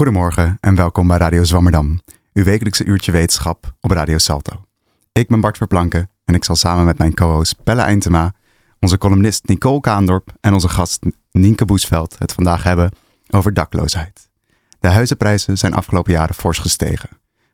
[0.00, 2.00] Goedemorgen en welkom bij Radio Zwammerdam,
[2.32, 4.64] uw wekelijkse uurtje wetenschap op Radio Salto.
[5.12, 8.32] Ik ben Bart Verplanken en ik zal samen met mijn co-host Pelle Eintema,
[8.78, 12.90] onze columnist Nicole Kaandorp en onze gast Nienke Boesveld het vandaag hebben
[13.30, 14.30] over dakloosheid.
[14.78, 17.08] De huizenprijzen zijn afgelopen jaren fors gestegen.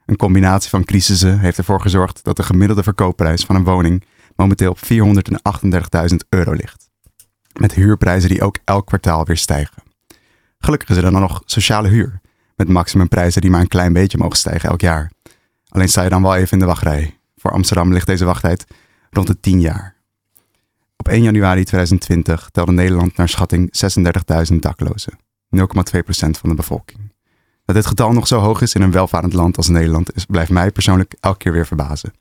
[0.05, 4.05] Een combinatie van crisissen heeft ervoor gezorgd dat de gemiddelde verkoopprijs van een woning
[4.37, 6.91] momenteel op 438.000 euro ligt.
[7.61, 9.83] Met huurprijzen die ook elk kwartaal weer stijgen.
[10.59, 12.21] Gelukkig is er dan nog sociale huur,
[12.57, 15.11] met maximumprijzen die maar een klein beetje mogen stijgen elk jaar.
[15.69, 17.19] Alleen sta je dan wel even in de wachtrij.
[17.37, 18.65] Voor Amsterdam ligt deze wachttijd
[19.11, 19.97] rond de 10 jaar.
[20.97, 23.73] Op 1 januari 2020 telde Nederland naar schatting
[24.53, 25.19] 36.000 daklozen,
[25.57, 25.63] 0,2%
[26.31, 27.15] van de bevolking.
[27.65, 30.51] Dat dit getal nog zo hoog is in een welvarend land als Nederland is, blijft
[30.51, 32.13] mij persoonlijk elke keer weer verbazen.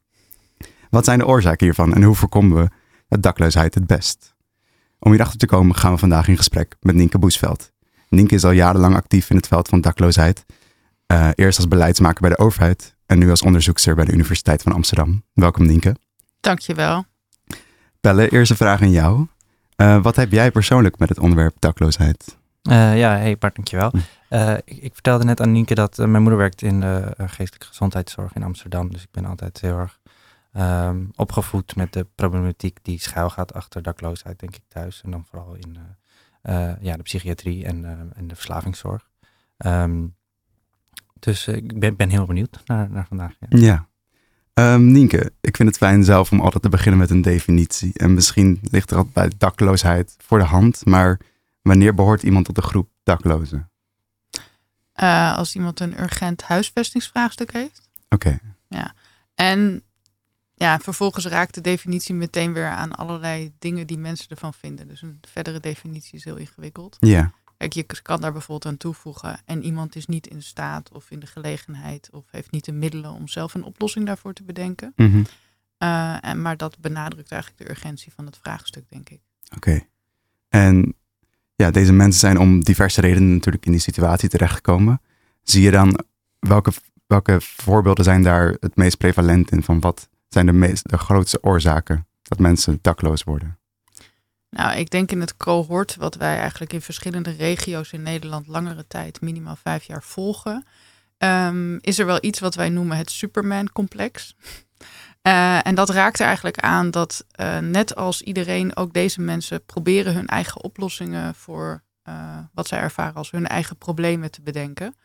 [0.90, 2.70] Wat zijn de oorzaken hiervan en hoe voorkomen we
[3.08, 4.36] de dakloosheid het best?
[5.00, 7.72] Om hierachter te komen gaan we vandaag in gesprek met Nienke Boesveld.
[8.16, 10.46] Nienke is al jarenlang actief in het veld van dakloosheid.
[11.12, 14.72] Uh, eerst als beleidsmaker bij de overheid en nu als onderzoekster bij de Universiteit van
[14.72, 15.24] Amsterdam.
[15.34, 15.96] Welkom Nienke.
[16.40, 17.06] Dankjewel.
[18.02, 19.28] Pelle, eerste vraag aan jou.
[19.78, 22.38] Uh, wat heb jij persoonlijk met het onderwerp dakloosheid?
[22.70, 23.92] Uh, ja, hey Bart, dankjewel.
[24.30, 28.36] Uh, ik, ik, vertelde net aan Nienke dat mijn moeder werkt in de geestelijke gezondheidszorg
[28.36, 28.92] in Amsterdam.
[28.92, 30.00] Dus ik ben altijd heel erg
[30.58, 35.02] um, opgevoed met de problematiek die schuilgaat achter dakloosheid, denk ik, thuis.
[35.04, 35.78] En dan vooral in
[36.82, 39.10] ja, de psychiatrie en, en de verslavingszorg.
[39.58, 40.16] Um,
[41.20, 43.34] dus ik ben, ben, heel benieuwd naar, naar vandaag.
[43.40, 43.88] Ja.
[44.54, 44.74] ja.
[44.74, 47.92] Um, Nienke, ik vind het fijn zelf om altijd te beginnen met een definitie.
[47.94, 51.20] En misschien ligt er altijd bij dakloosheid voor de hand, maar
[51.62, 53.70] wanneer behoort iemand tot de groep daklozen?
[55.02, 57.90] Uh, als iemand een urgent huisvestingsvraagstuk heeft.
[58.10, 58.40] Oké.
[58.68, 58.94] Ja.
[59.36, 59.84] En
[60.56, 64.88] ja, vervolgens raakt de definitie meteen weer aan allerlei dingen die mensen ervan vinden.
[64.88, 66.98] Dus een verdere definitie is heel ingewikkeld.
[67.00, 67.34] Ja.
[67.58, 69.40] Kijk, je kan daar bijvoorbeeld aan toevoegen.
[69.46, 73.12] En iemand is niet in staat of in de gelegenheid of heeft niet de middelen
[73.12, 74.94] om zelf een oplossing daarvoor te bedenken.
[74.96, 75.26] Mm -hmm.
[75.80, 79.20] uh, en, maar dat benadrukt eigenlijk de urgentie van het vraagstuk, denk ik.
[79.56, 79.70] Oké.
[79.70, 79.88] Okay.
[80.50, 80.96] En
[81.56, 85.02] ja, deze mensen zijn om diverse redenen natuurlijk in die situatie terechtgekomen.
[85.44, 86.00] Zie je dan
[86.40, 86.72] welke,
[87.08, 89.64] welke voorbeelden zijn daar het meest prevalent in?
[89.64, 93.58] Van wat zijn de, meest, de grootste oorzaken dat mensen dakloos worden?
[94.50, 98.88] Nou, ik denk in het cohort wat wij eigenlijk in verschillende regio's in Nederland langere
[98.88, 100.66] tijd, minimaal vijf jaar volgen,
[101.18, 104.36] um, is er wel iets wat wij noemen het Superman-complex.
[105.22, 109.66] Uh, en dat raakt er eigenlijk aan dat uh, net als iedereen ook deze mensen
[109.66, 114.96] proberen hun eigen oplossingen voor uh, wat zij ervaren als hun eigen problemen te bedenken.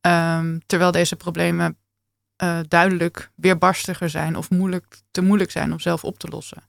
[0.00, 1.76] Um, terwijl deze problemen
[2.68, 6.62] duidelijk weerbarstiger zijn of moeilijk, te moeilijk zijn om zelf op te lossen.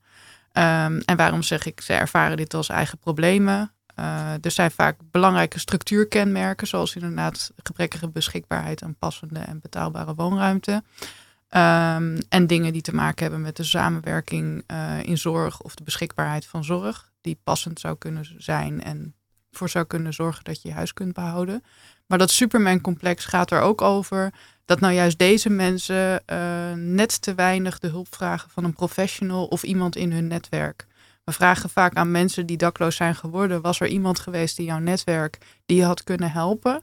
[0.52, 3.72] Um, en waarom zeg ik, ze ervaren dit als eigen problemen?
[4.00, 10.72] Uh, er zijn vaak belangrijke structuurkenmerken, zoals inderdaad gebrekkige beschikbaarheid aan passende en betaalbare woonruimte.
[10.72, 15.82] Um, en dingen die te maken hebben met de samenwerking uh, in zorg of de
[15.82, 19.14] beschikbaarheid van zorg, die passend zou kunnen zijn en
[19.50, 21.64] voor zou kunnen zorgen dat je je huis kunt behouden.
[22.06, 24.32] Maar dat Superman-complex gaat er ook over
[24.66, 29.46] dat nou juist deze mensen uh, net te weinig de hulp vragen van een professional
[29.46, 30.86] of iemand in hun netwerk.
[31.24, 34.78] We vragen vaak aan mensen die dakloos zijn geworden: was er iemand geweest in jouw
[34.78, 36.82] netwerk die je had kunnen helpen?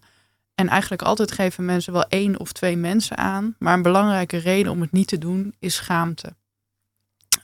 [0.56, 3.56] En eigenlijk altijd geven mensen wel één of twee mensen aan.
[3.60, 6.36] Maar een belangrijke reden om het niet te doen is schaamte.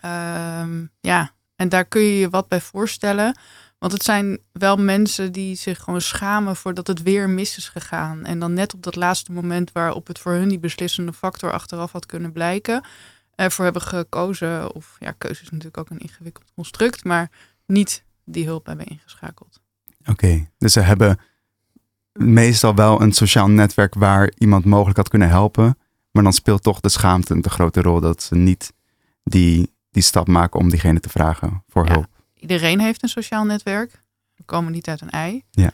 [0.06, 0.64] Uh,
[1.00, 3.38] ja, en daar kun je je wat bij voorstellen.
[3.80, 8.26] Want het zijn wel mensen die zich gewoon schamen voordat het weer mis is gegaan.
[8.26, 11.92] En dan net op dat laatste moment waarop het voor hun die beslissende factor achteraf
[11.92, 12.84] had kunnen blijken.
[13.36, 17.30] Ervoor hebben gekozen, of ja, keuze is natuurlijk ook een ingewikkeld construct, maar
[17.66, 19.62] niet die hulp hebben ingeschakeld.
[20.00, 21.20] Oké, okay, dus ze hebben
[22.14, 25.78] meestal wel een sociaal netwerk waar iemand mogelijk had kunnen helpen.
[26.12, 28.74] Maar dan speelt toch de schaamte een te grote rol dat ze niet
[29.24, 32.19] die, die stap maken om diegene te vragen voor ja, hulp.
[32.40, 34.02] Iedereen heeft een sociaal netwerk.
[34.36, 35.44] We komen niet uit een ei.
[35.52, 35.72] Ja.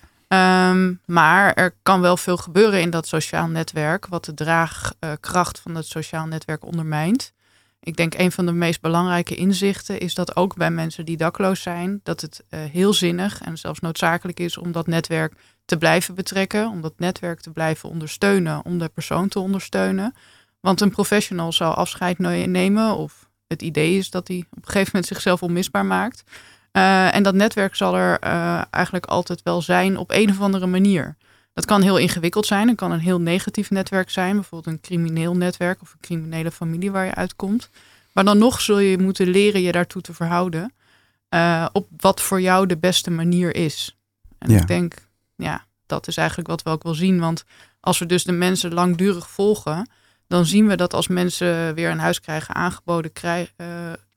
[0.70, 5.76] Um, maar er kan wel veel gebeuren in dat sociaal netwerk, wat de draagkracht van
[5.76, 7.34] het sociaal netwerk ondermijnt.
[7.80, 11.62] Ik denk een van de meest belangrijke inzichten is dat ook bij mensen die dakloos
[11.62, 15.34] zijn, dat het uh, heel zinnig en zelfs noodzakelijk is om dat netwerk
[15.66, 20.16] te blijven betrekken, om dat netwerk te blijven ondersteunen, om de persoon te ondersteunen.
[20.60, 24.90] Want een professional zal afscheid nemen of het idee is dat hij op een gegeven
[24.94, 26.24] moment zichzelf onmisbaar maakt.
[26.77, 30.66] Uh, en dat netwerk zal er uh, eigenlijk altijd wel zijn op een of andere
[30.66, 31.16] manier.
[31.54, 32.68] Dat kan heel ingewikkeld zijn.
[32.68, 34.36] Het kan een heel negatief netwerk zijn.
[34.36, 37.69] Bijvoorbeeld een crimineel netwerk of een criminele familie waar je uitkomt.
[38.12, 40.74] Maar dan nog zul je moeten leren je daartoe te verhouden.
[41.30, 43.98] Uh, op wat voor jou de beste manier is.
[44.38, 44.60] En Ja.
[44.60, 44.94] ik denk,
[45.36, 47.19] ja, dat is eigenlijk wat we ook wel zien.
[47.19, 47.44] Want
[47.80, 49.89] als we dus de mensen langdurig volgen,
[50.27, 53.68] dan zien we dat als mensen weer een huis krijgen aangeboden, krij, uh,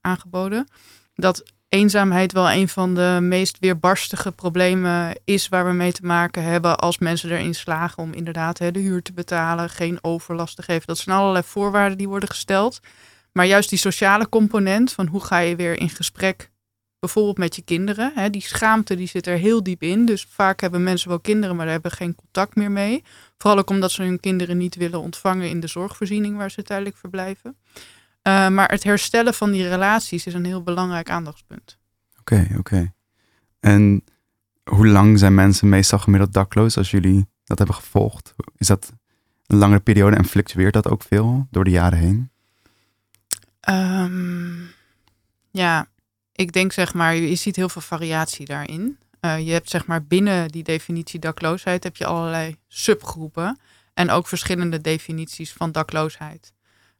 [0.01, 0.67] aangeboden
[1.15, 6.43] dat eenzaamheid wel een van de meest weerbarstige problemen is waar we mee te maken
[6.43, 10.87] hebben als mensen erin slagen om inderdaad de huur te betalen, geen overlast te geven.
[10.87, 12.79] Dat zijn allerlei voorwaarden die worden gesteld.
[13.31, 16.49] Maar juist die sociale component van hoe ga je weer in gesprek,
[16.99, 20.05] bijvoorbeeld met je kinderen, die schaamte die zit er heel diep in.
[20.05, 23.03] Dus vaak hebben mensen wel kinderen, maar hebben geen contact meer mee.
[23.37, 26.97] Vooral ook omdat ze hun kinderen niet willen ontvangen in de zorgvoorziening waar ze tijdelijk
[26.97, 27.57] verblijven.
[28.23, 31.77] Uh, maar het herstellen van die relaties is een heel belangrijk aandachtspunt.
[32.19, 32.93] Oké, oké.
[33.59, 34.03] En
[34.63, 38.33] hoe lang zijn mensen meestal gemiddeld dakloos als jullie dat hebben gevolgd?
[38.57, 38.93] Is dat
[39.45, 42.31] een langere periode en fluctueert dat ook veel door de jaren heen?
[43.69, 44.71] Um,
[45.51, 45.87] ja,
[46.31, 48.97] ik denk zeg maar, je ziet heel veel variatie daarin.
[49.21, 53.59] Uh, je hebt zeg maar binnen die definitie dakloosheid heb je allerlei subgroepen
[53.93, 56.53] en ook verschillende definities van dakloosheid.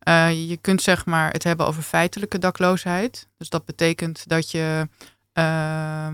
[0.08, 3.28] Uh, je kunt zeg maar het hebben over feitelijke dakloosheid.
[3.38, 4.88] Dus dat betekent dat je
[5.34, 6.08] uh,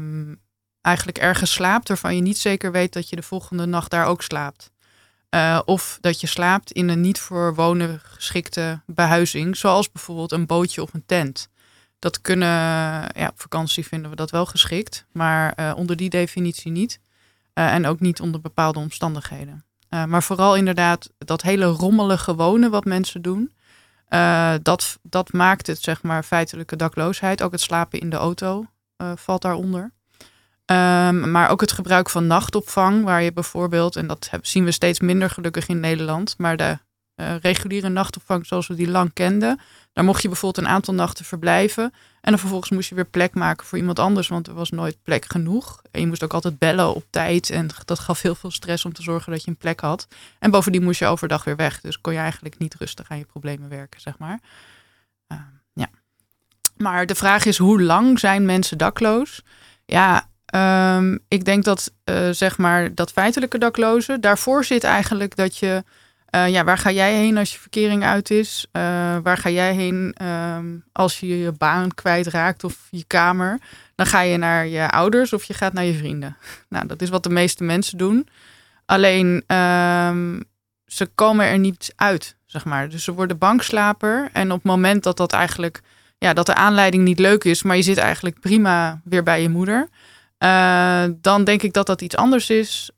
[0.81, 4.21] eigenlijk ergens slaapt waarvan je niet zeker weet dat je de volgende nacht daar ook
[4.21, 4.71] slaapt.
[5.29, 10.45] Uh, of dat je slaapt in een niet voor wonen geschikte behuizing, zoals bijvoorbeeld een
[10.45, 11.49] bootje of een tent.
[11.99, 12.47] Dat kunnen,
[13.15, 16.99] ja, op vakantie vinden we dat wel geschikt, maar uh, onder die definitie niet.
[17.53, 19.65] En ook niet onder bepaalde omstandigheden.
[19.89, 23.51] maar vooral inderdaad dat hele rommelige wonen wat mensen doen.
[24.09, 27.43] Uh, dat, dat maakt het, zeg maar, feitelijke dakloosheid.
[27.43, 28.65] Ook het slapen in de auto
[29.01, 29.93] uh, valt daaronder.
[30.71, 34.99] Um, maar ook het gebruik van nachtopvang, waar je bijvoorbeeld, en dat zien we steeds
[34.99, 36.77] minder gelukkig in Nederland, maar de
[37.15, 39.59] uh, reguliere nachtopvang zoals we die lang kenden,
[39.93, 41.83] daar mocht je bijvoorbeeld een aantal nachten verblijven.
[42.21, 45.03] En dan vervolgens moest je weer plek maken voor iemand anders, want er was nooit
[45.03, 45.81] plek genoeg.
[45.91, 47.49] En je moest ook altijd bellen op tijd.
[47.49, 50.07] En dat gaf heel veel stress om te zorgen dat je een plek had.
[50.39, 51.81] En bovendien moest je overdag weer weg.
[51.81, 54.39] Dus kon je eigenlijk niet rustig aan je problemen werken, zeg maar.
[55.31, 55.37] Uh,
[55.73, 55.89] ja.
[56.77, 59.41] Maar de vraag is, hoe lang zijn mensen dakloos?
[59.85, 60.29] Ja,
[60.97, 65.83] um, ik denk dat, uh, zeg maar, dat feitelijke daklozen, daarvoor zit eigenlijk dat je
[66.35, 68.65] uh, ja, waar ga jij heen als je verkering uit is?
[68.71, 68.81] Uh,
[69.23, 73.59] waar ga jij heen um, als je je baan kwijtraakt of je kamer?
[73.95, 76.37] Dan ga je naar je ouders of je gaat naar je vrienden.
[76.69, 78.27] Nou, dat is wat de meeste mensen doen.
[78.85, 80.43] Alleen um,
[80.85, 82.89] ze komen er niet uit, zeg maar.
[82.89, 84.29] Dus ze worden bankslaper.
[84.33, 85.81] En op het moment dat dat eigenlijk,
[86.17, 89.49] ja, dat de aanleiding niet leuk is, maar je zit eigenlijk prima weer bij je
[89.49, 89.87] moeder.
[90.39, 92.89] Uh, dan denk ik dat dat iets anders is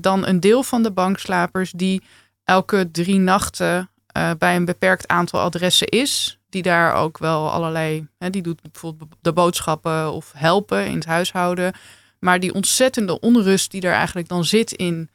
[0.00, 2.02] dan een deel van de bankslapers die
[2.46, 6.38] elke drie nachten uh, bij een beperkt aantal adressen is.
[6.48, 11.04] Die daar ook wel allerlei, hè, die doet bijvoorbeeld de boodschappen of helpen in het
[11.04, 11.72] huishouden.
[12.18, 15.10] Maar die ontzettende onrust die er eigenlijk dan zit in,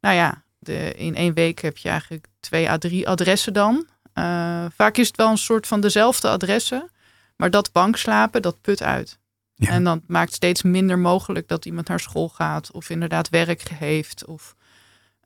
[0.00, 3.86] nou ja, de, in één week heb je eigenlijk twee à drie adressen dan.
[4.14, 6.90] Uh, vaak is het wel een soort van dezelfde adressen,
[7.36, 9.18] maar dat bankslapen, dat put uit.
[9.54, 9.68] Ja.
[9.68, 14.24] En dan maakt steeds minder mogelijk dat iemand naar school gaat of inderdaad werk heeft
[14.24, 14.54] of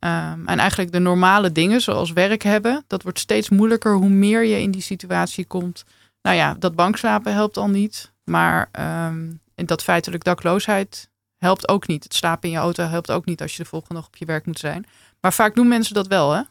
[0.04, 4.44] Um, en eigenlijk de normale dingen, zoals werk hebben, dat wordt steeds moeilijker hoe meer
[4.44, 5.84] je in die situatie komt.
[6.22, 8.68] Nou ja, dat bankslapen helpt al niet, maar
[9.08, 12.04] um, dat feitelijk dakloosheid helpt ook niet.
[12.04, 14.24] Het slapen in je auto helpt ook niet als je de volgende dag op je
[14.24, 14.86] werk moet zijn.
[15.20, 16.42] Maar vaak doen mensen dat wel, hè?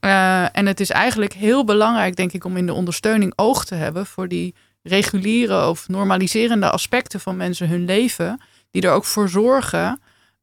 [0.00, 3.74] Uh, en het is eigenlijk heel belangrijk, denk ik, om in de ondersteuning oog te
[3.74, 9.28] hebben voor die reguliere of normaliserende aspecten van mensen hun leven, die er ook voor
[9.28, 10.00] zorgen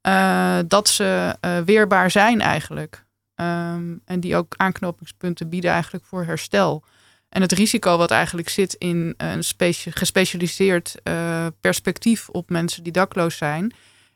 [0.08, 3.06] uh, dat ze uh, weerbaar zijn eigenlijk.
[3.36, 6.84] Um, en die ook aanknopingspunten bieden eigenlijk voor herstel.
[7.30, 9.44] En het risico wat eigenlijk zit in een
[9.90, 13.74] gespecialiseerd uh, perspectief op mensen die dakloos zijn,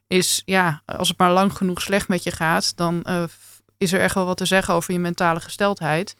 [0.08, 3.06] is ja, als het maar lang genoeg slecht met je gaat, dan
[3.78, 6.16] is er echt wel wat te zeggen over je mentale gesteldheid.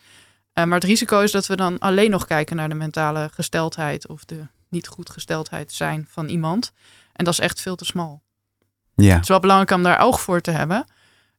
[0.54, 4.26] maar het risico is dat we dan alleen nog kijken naar de mentale gesteldheid of
[4.26, 6.72] de niet goed gesteldheid zijn van iemand.
[7.14, 8.25] En dat is echt veel te smal.
[8.96, 9.14] Ja.
[9.14, 10.86] Het is wel belangrijk om daar oog voor te hebben.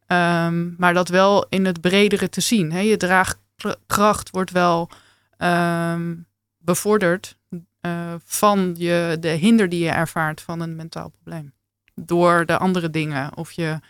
[0.07, 2.73] Um, maar dat wel in het bredere te zien.
[2.73, 2.79] Hè?
[2.79, 4.91] Je draagkracht wordt wel
[5.39, 6.27] um,
[6.59, 11.53] bevorderd uh, van je, de hinder die je ervaart van een mentaal probleem.
[11.95, 13.37] Door de andere dingen.
[13.37, 13.81] Of je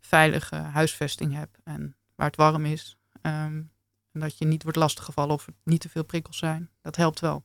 [0.00, 2.96] veilige huisvesting hebt en waar het warm is.
[3.22, 3.70] Um,
[4.12, 6.68] en dat je niet wordt lastiggevallen of niet te veel prikkels zijn.
[6.82, 7.44] Dat helpt wel.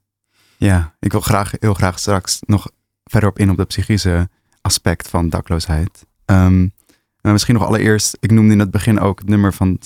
[0.58, 2.72] Ja, ik wil graag, heel graag straks nog
[3.04, 4.30] verder op in op de psychische
[4.62, 6.06] aspect van dakloosheid.
[6.26, 6.74] Um,
[7.22, 9.80] maar misschien nog allereerst, ik noemde in het begin ook het nummer van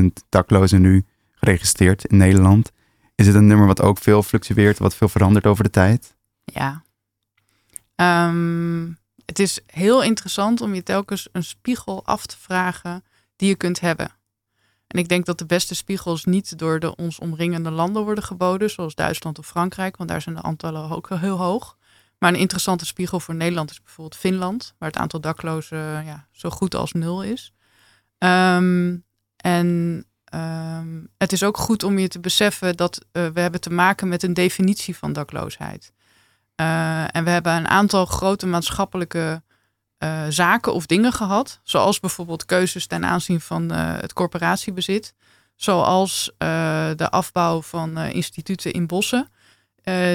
[0.00, 2.72] 36.000 daklozen nu geregistreerd in Nederland.
[3.14, 6.16] Is het een nummer wat ook veel fluctueert, wat veel verandert over de tijd?
[6.44, 6.82] Ja.
[7.96, 13.04] Um, het is heel interessant om je telkens een spiegel af te vragen
[13.36, 14.10] die je kunt hebben.
[14.86, 18.70] En ik denk dat de beste spiegels niet door de ons omringende landen worden geboden,
[18.70, 21.77] zoals Duitsland of Frankrijk, want daar zijn de aantallen ook heel hoog.
[22.18, 26.50] Maar een interessante spiegel voor Nederland is bijvoorbeeld Finland, waar het aantal daklozen ja, zo
[26.50, 27.52] goed als nul is.
[28.18, 28.96] Ehm,
[29.36, 33.70] en ehm, het is ook goed om je te beseffen dat uh, we hebben te
[33.70, 35.92] maken met een definitie van dakloosheid.
[36.60, 39.42] Uh, en we hebben een aantal grote maatschappelijke
[39.98, 41.60] uh, zaken of dingen gehad.
[41.62, 45.14] Zoals bijvoorbeeld keuzes ten aanzien van het corporatiebezit.
[45.56, 46.32] Zoals
[46.96, 49.28] de afbouw van instituten in bossen.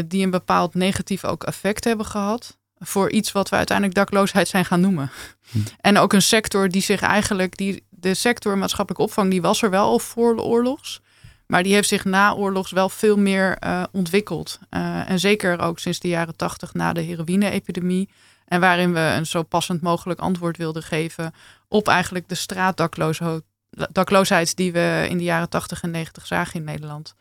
[0.08, 2.58] Die een bepaald negatief ook effect hebben gehad.
[2.80, 5.12] Voor iets wat we uiteindelijk dakloosheid zijn gaan noemen.
[5.51, 5.58] Hm.
[5.82, 7.58] En ook een sector die zich eigenlijk.
[7.58, 11.01] Die, de sector maatschappelijke opvang die was er wel al voor de oorlogs.
[11.48, 13.58] Maar die heeft zich na oorlogs wel veel meer
[13.92, 14.60] ontwikkeld.
[14.70, 18.10] en zeker ook sinds de jaren tachtig na de heroïne-epidemie
[18.46, 21.34] en waarin we een zo passend mogelijk antwoord wilden geven
[21.68, 27.15] op eigenlijk de straatdakloosheid die we in de jaren 80 en 90 zagen in Nederland.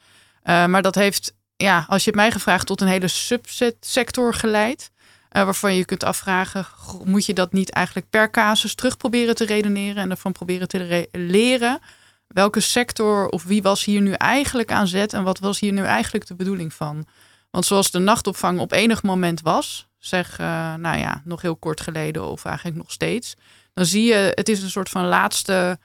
[0.44, 4.90] Uh, maar dat heeft, ja, als je het mij gevraagd, tot een hele subsector geleid.
[5.37, 6.66] Uh, waarvan je kunt afvragen,
[7.04, 11.09] moet je dat niet eigenlijk per casus terug proberen te redeneren en ervan proberen te
[11.12, 11.81] leren?
[12.26, 15.83] Welke sector of wie was hier nu eigenlijk aan zet en wat was hier nu
[15.83, 17.07] eigenlijk de bedoeling van?
[17.50, 21.81] Want zoals de nachtopvang op enig moment was, zeg, uh, nou ja, nog heel kort
[21.81, 23.35] geleden of eigenlijk nog steeds.
[23.75, 25.78] Dan zie je, het is een soort van laatste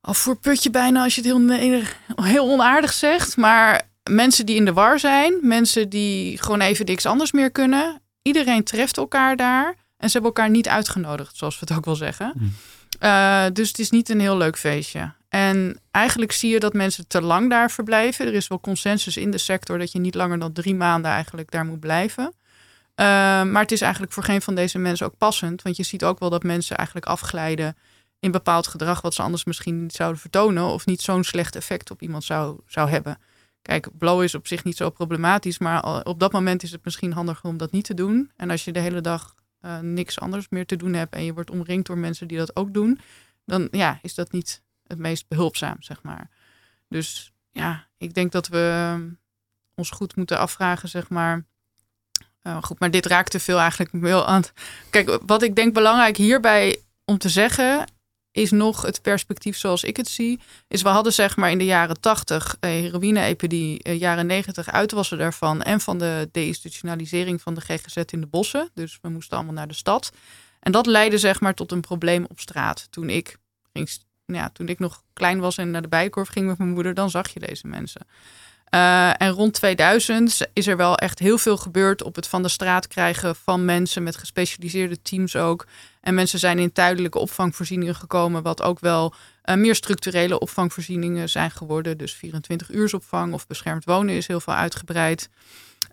[0.00, 1.86] afvoerputje bijna als je het heel,
[2.26, 3.36] heel onaardig zegt.
[3.36, 8.00] Maar mensen die in de war zijn, mensen die gewoon even niks anders meer kunnen.
[8.22, 11.94] Iedereen treft elkaar daar en ze hebben elkaar niet uitgenodigd, zoals we het ook wel
[11.94, 12.56] zeggen.
[13.00, 15.12] Uh, dus het is niet een heel leuk feestje.
[15.28, 18.26] En eigenlijk zie je dat mensen te lang daar verblijven.
[18.26, 21.50] Er is wel consensus in de sector dat je niet langer dan drie maanden eigenlijk
[21.50, 22.34] daar moet blijven.
[22.94, 25.62] Ehm, maar het is eigenlijk voor geen van deze mensen ook passend.
[25.62, 27.76] Want je ziet ook wel dat mensen eigenlijk afglijden
[28.20, 30.64] in bepaald gedrag wat ze anders misschien niet zouden vertonen.
[30.64, 33.18] Of niet zo'n slecht effect op iemand zou, zou hebben.
[33.62, 35.58] Kijk, blow is op zich niet zo problematisch.
[35.58, 38.30] Maar op dat moment is het misschien handiger om dat niet te doen.
[38.36, 41.14] En als je de hele dag uh, niks anders meer te doen hebt.
[41.14, 43.00] En je wordt omringd door mensen die dat ook doen.
[43.44, 46.30] Dan ja, is dat niet het meest behulpzaam, zeg maar.
[46.88, 48.96] Dus ja, ik denk dat we
[49.74, 51.44] ons goed moeten afvragen, zeg maar
[52.42, 54.42] uh, goed, maar dit raakt te veel eigenlijk wel aan.
[54.90, 57.91] Kijk, wat ik denk belangrijk hierbij om te zeggen
[58.32, 60.40] is nog het perspectief zoals ik het zie.
[60.68, 65.18] Is we hadden zeg maar in de jaren 80 eh, heroïne-epidemie, eh, jaren 90 uitwassen
[65.18, 68.70] daarvan en van de deinstitutionalisering van de GGZ in de bossen.
[68.74, 70.12] Dus we moesten allemaal naar de stad.
[70.60, 72.86] En dat leidde zeg maar tot een probleem op straat.
[72.90, 73.36] Toen ik,
[73.72, 76.70] ging, nou ja, toen ik nog klein was en naar de bijenkorf ging met mijn
[76.70, 78.06] moeder, dan zag je deze mensen.
[78.74, 82.48] Uh, en rond 2000 is er wel echt heel veel gebeurd op het van de
[82.48, 85.66] straat krijgen van mensen met gespecialiseerde teams ook.
[86.00, 89.14] En mensen zijn in tijdelijke opvangvoorzieningen gekomen, wat ook wel
[89.44, 91.98] uh, meer structurele opvangvoorzieningen zijn geworden.
[91.98, 95.28] Dus 24 uursopvang of beschermd wonen is heel veel uitgebreid.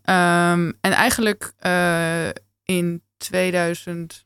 [0.05, 2.27] Um, en eigenlijk uh,
[2.63, 4.25] in 2000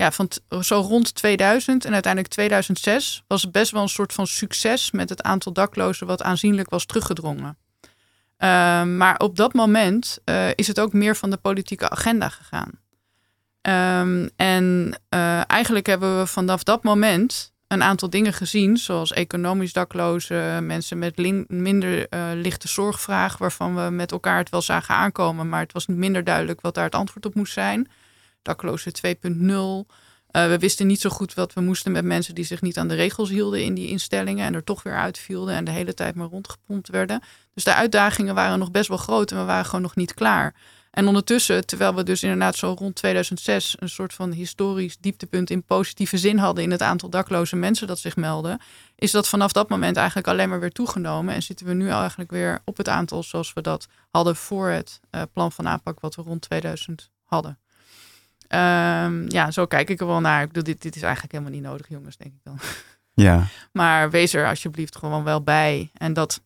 [0.00, 0.28] ja, van
[0.62, 5.08] zo rond 2000 en uiteindelijk 2006 was het best wel een soort van succes met
[5.08, 7.58] het aantal daklozen wat aanzienlijk was teruggedrongen.
[8.38, 12.70] Uh, maar op dat moment uh, is het ook meer van de politieke agenda gegaan.
[14.02, 19.72] Um, en uh, eigenlijk hebben we vanaf dat moment een aantal dingen gezien, zoals economisch
[19.72, 21.16] daklozen, mensen met
[21.48, 26.24] minder lichte zorgvraag, waarvan we met elkaar het wel zagen aankomen, maar het was minder
[26.24, 27.88] duidelijk wat daar het antwoord op moest zijn
[28.42, 29.92] daklozen 2.0.
[30.36, 32.88] Uh, we wisten niet zo goed wat we moesten met mensen die zich niet aan
[32.88, 36.14] de regels hielden in die instellingen en er toch weer uitvielden en de hele tijd
[36.14, 37.22] maar rondgepompt werden.
[37.54, 40.54] Dus de uitdagingen waren nog best wel groot en we waren gewoon nog niet klaar.
[40.90, 45.64] En ondertussen, terwijl we dus inderdaad zo rond 2006 een soort van historisch dieptepunt in
[45.64, 48.60] positieve zin hadden in het aantal dakloze mensen dat zich melden,
[48.96, 51.34] is dat vanaf dat moment eigenlijk alleen maar weer toegenomen.
[51.34, 55.00] En zitten we nu eigenlijk weer op het aantal zoals we dat hadden voor het
[55.10, 57.58] uh, plan van aanpak wat we rond 2000 hadden.
[58.52, 60.42] Um, ja, zo kijk ik er wel naar.
[60.42, 62.58] Ik bedoel, dit, dit is eigenlijk helemaal niet nodig, jongens, denk ik dan.
[63.14, 63.46] Ja.
[63.72, 65.90] maar wees er alsjeblieft gewoon wel bij.
[65.94, 66.40] En dat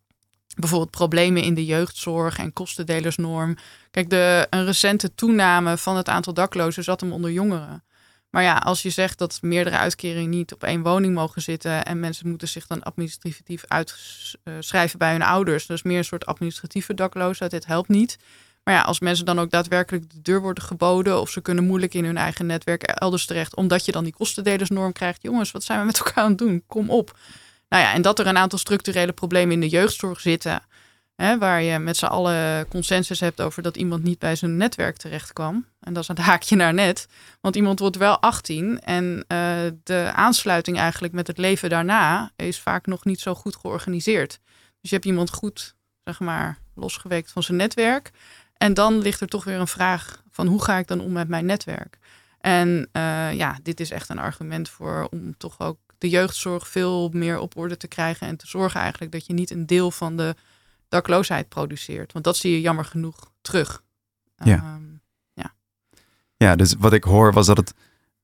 [0.55, 3.57] bijvoorbeeld problemen in de jeugdzorg en kostendelersnorm.
[3.91, 7.85] Kijk, de, een recente toename van het aantal daklozen zat hem onder jongeren.
[8.31, 12.01] Maar ja, als je zegt dat meerdere uitkeringen niet op één woning mogen zitten en
[12.01, 17.51] mensen moeten zich dan administratief uitschrijven bij hun ouders, dus meer een soort administratieve dakloosheid,
[17.51, 18.19] dit helpt niet.
[18.65, 21.95] Maar ja, als mensen dan ook daadwerkelijk de deur worden geboden of ze kunnen moeilijk
[21.95, 25.23] in hun eigen netwerk elders terecht, omdat je dan die kostendelersnorm krijgt.
[25.23, 26.63] Jongens, wat zijn we met elkaar aan het doen?
[26.67, 27.19] Kom op.
[27.69, 30.63] Nou ja, en dat er een aantal structurele problemen in de jeugdzorg zitten.
[31.17, 34.97] Hè, waar je met z'n allen consensus hebt over dat iemand niet bij zijn netwerk
[34.97, 35.67] terecht kwam.
[35.81, 37.09] En dat is het haakje naar net.
[37.41, 42.61] Want iemand wordt wel 18 en uh, de aansluiting eigenlijk met het leven daarna is
[42.61, 44.39] vaak nog niet zo goed georganiseerd.
[44.81, 48.11] Dus je hebt iemand goed, zeg maar, losgeweekt van zijn netwerk.
[48.65, 51.29] En dan ligt er toch weer een vraag van hoe ga ik dan om met
[51.29, 51.99] mijn netwerk?
[52.41, 57.11] En uh, ja, dit is echt een argument voor om toch ook de jeugdzorg veel
[57.13, 60.17] meer op orde te krijgen en te zorgen eigenlijk dat je niet een deel van
[60.17, 60.35] de
[60.89, 62.13] dakloosheid produceert.
[62.13, 63.83] Want dat zie je jammer genoeg terug.
[64.37, 64.75] Ja.
[64.75, 65.01] Um,
[65.33, 65.55] ja.
[66.37, 67.75] ja, dus wat ik hoor was dat het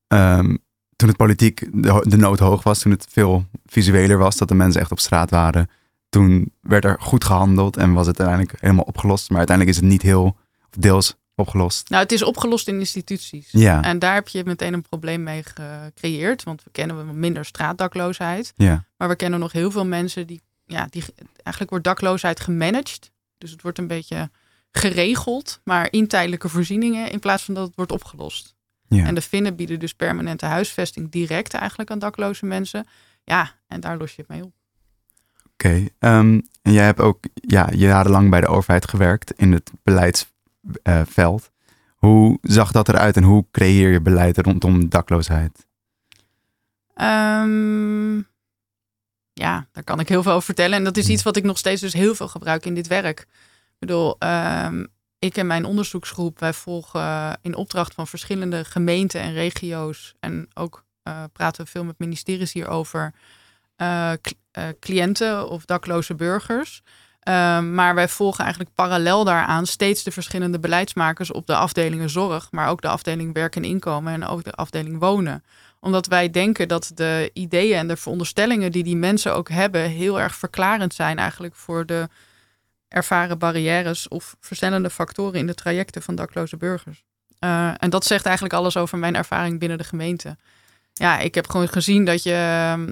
[0.07, 0.57] um,
[0.95, 4.55] toen het politiek de, de nood hoog was, toen het veel visueler was, dat de
[4.55, 5.69] mensen echt op straat waren,
[6.11, 9.29] toen werd er goed gehandeld en was het uiteindelijk helemaal opgelost.
[9.29, 11.89] Maar uiteindelijk is het niet heel, of deels opgelost.
[11.89, 13.47] Nou, het is opgelost in instituties.
[13.51, 13.83] Ja.
[13.83, 16.43] En daar heb je meteen een probleem mee gecreëerd.
[16.43, 18.53] Want we kennen minder straatdakloosheid.
[18.55, 18.85] Ja.
[18.97, 21.03] Maar we kennen nog heel veel mensen die, ja, die
[21.33, 23.11] eigenlijk wordt dakloosheid gemanaged.
[23.37, 24.29] Dus het wordt een beetje
[24.71, 28.55] geregeld, maar in tijdelijke voorzieningen in plaats van dat het wordt opgelost.
[28.87, 29.05] Ja.
[29.05, 32.87] En de Finnen bieden dus permanente huisvesting direct eigenlijk aan dakloze mensen.
[33.23, 34.53] Ja, en daar los je het mee op.
[35.61, 41.51] Oké, ehm, en jij hebt ook ja, jarenlang bij de overheid gewerkt in het beleidsveld.
[41.95, 45.67] hoe zag dat eruit en hoe creëer je beleid rondom dakloosheid?
[46.95, 48.27] Um,
[49.33, 50.77] ja, daar kan ik heel veel over vertellen.
[50.77, 53.19] En dat is iets wat ik nog steeds dus heel veel gebruik in dit werk.
[53.19, 53.27] Ik
[53.79, 54.87] bedoel, um,
[55.19, 60.15] ik en mijn onderzoeksgroep, wij volgen in opdracht van verschillende gemeenten en regio's.
[60.19, 63.13] En ook uh, praten we veel met ministeries hierover.
[63.81, 64.11] Uh,
[64.57, 66.81] uh, cliënten of dakloze burgers.
[67.29, 72.51] Um, maar wij volgen eigenlijk parallel daaraan steeds de verschillende beleidsmakers op de afdelingen zorg,
[72.51, 75.43] maar ook de afdeling werk en inkomen en ook de afdeling wonen.
[75.79, 80.19] Omdat wij denken dat de ideeën en de veronderstellingen die die mensen ook hebben heel
[80.19, 82.09] erg verklarend zijn eigenlijk voor de
[82.87, 87.03] ervaren barrières of versnellende factoren in de trajecten van dakloze burgers.
[87.39, 90.37] Uh, en dat zegt eigenlijk alles over mijn ervaring binnen de gemeente
[90.93, 92.91] ja, ik heb gewoon gezien dat je uh,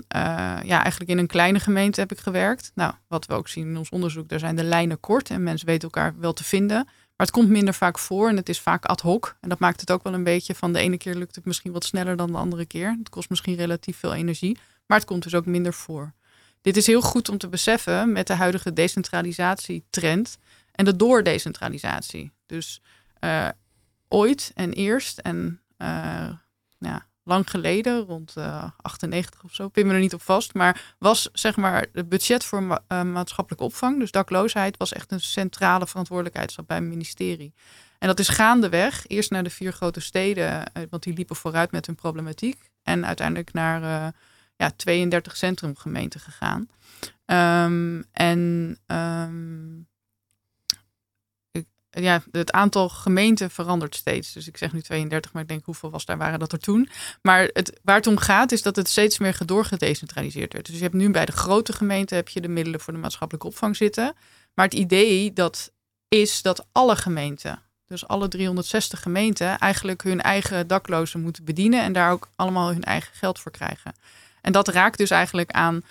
[0.63, 2.71] ja, eigenlijk in een kleine gemeente heb ik gewerkt.
[2.75, 5.67] Nou, wat we ook zien in ons onderzoek, daar zijn de lijnen kort en mensen
[5.67, 6.83] weten elkaar wel te vinden.
[6.85, 9.38] Maar het komt minder vaak voor en het is vaak ad hoc.
[9.41, 11.71] En dat maakt het ook wel een beetje van de ene keer lukt het misschien
[11.71, 12.95] wat sneller dan de andere keer.
[12.99, 16.13] Het kost misschien relatief veel energie, maar het komt dus ook minder voor.
[16.62, 20.38] Dit is heel goed om te beseffen met de huidige decentralisatietrend
[20.71, 22.31] en de doordecentralisatie.
[22.45, 22.81] Dus
[23.23, 23.49] uh,
[24.07, 26.29] ooit en eerst en uh,
[26.77, 30.96] ja, lang geleden, rond uh, 98 of zo, pin me er niet op vast, maar
[30.98, 35.22] was zeg maar het budget voor ma uh, maatschappelijke opvang, dus dakloosheid, was echt een
[35.22, 37.54] centrale verantwoordelijkheid bij het ministerie.
[38.00, 41.72] En dat is gaandeweg, eerst naar de vier grote steden, uh, want die liepen vooruit
[41.72, 44.13] met hun problematiek, en uiteindelijk naar
[44.56, 46.68] ja, 32 centrumgemeenten gegaan.
[47.26, 49.88] Um, en um,
[51.89, 54.34] ja, het aantal gemeenten verandert steeds.
[54.34, 56.89] Dus ik zeg nu 32, maar ik denk hoeveel was daar waren dat er toen.
[57.21, 60.65] Maar het, waar het om gaat is dat het steeds meer gedecentraliseerd werd.
[60.65, 63.47] Dus je hebt nu bij de grote gemeenten heb je de middelen voor de maatschappelijke
[63.47, 64.13] opvang zitten.
[64.54, 65.71] Maar het idee dat
[66.08, 71.93] is dat alle gemeenten, dus alle 360 gemeenten, eigenlijk hun eigen daklozen moeten bedienen en
[71.93, 73.93] daar ook allemaal hun eigen geld voor krijgen.
[74.41, 75.75] En dat raakt dus eigenlijk aan.
[75.75, 75.82] Uh,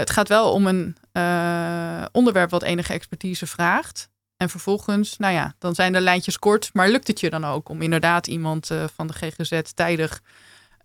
[0.00, 4.08] het gaat wel om een uh, onderwerp wat enige expertise vraagt.
[4.38, 6.70] En vervolgens, nou ja, dan zijn de lijntjes kort.
[6.72, 10.22] Maar lukt het je dan ook om inderdaad iemand uh, van de GGZ tijdig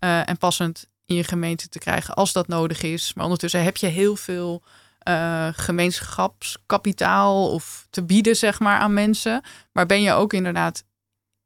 [0.00, 3.14] uh, en passend in je gemeente te krijgen als dat nodig is?
[3.14, 4.62] Maar ondertussen heb je heel veel
[5.08, 9.42] uh, gemeenschapskapitaal of te bieden, zeg maar, aan mensen.
[9.72, 10.84] Maar ben je ook inderdaad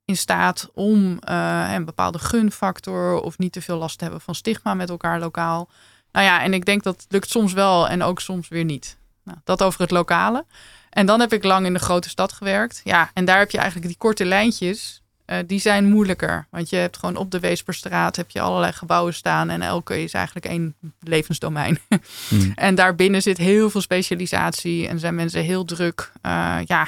[0.05, 4.75] in staat om een bepaalde gunfactor of niet te veel last te hebben van stigma
[4.75, 5.71] met elkaar lokaal?
[6.13, 8.98] Nou ja, en ik denk dat lukt soms wel en ook soms weer niet.
[9.29, 10.45] Nou, dat over het lokale.
[10.91, 12.81] En dan heb ik lang in de grote stad gewerkt.
[12.85, 15.03] Ja, en daar heb je eigenlijk die korte lijntjes.
[15.27, 16.47] Uh, die zijn moeilijker.
[16.51, 19.51] Want je hebt gewoon op de Weesperstraat heb je allerlei gebouwen staan.
[19.51, 21.79] En elke is eigenlijk één levensdomein.
[22.29, 22.53] Hmm.
[22.55, 24.89] en daarbinnen zit heel veel specialisatie.
[24.89, 26.13] En zijn mensen heel druk.
[26.27, 26.87] Uh, ja,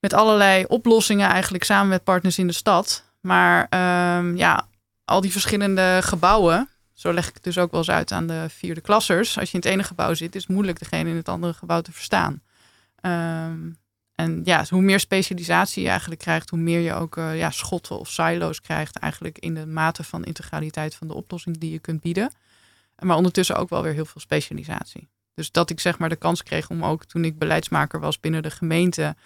[0.00, 3.04] met allerlei oplossingen eigenlijk samen met partners in de stad.
[3.20, 3.66] Maar
[4.18, 4.66] um, ja,
[5.04, 6.68] al die verschillende gebouwen.
[6.96, 9.38] Zo leg ik dus ook wel eens uit aan de vierde klassers.
[9.38, 11.80] Als je in het ene gebouw zit, is het moeilijk degene in het andere gebouw
[11.80, 12.42] te verstaan.
[13.00, 13.76] Um,
[14.14, 17.98] en ja, hoe meer specialisatie je eigenlijk krijgt, hoe meer je ook uh, ja, schotten
[17.98, 22.00] of silo's krijgt, eigenlijk in de mate van integraliteit van de oplossing die je kunt
[22.00, 22.32] bieden.
[22.98, 25.08] Maar ondertussen ook wel weer heel veel specialisatie.
[25.34, 28.42] Dus dat ik zeg maar de kans kreeg om ook toen ik beleidsmaker was binnen
[28.42, 29.16] de gemeente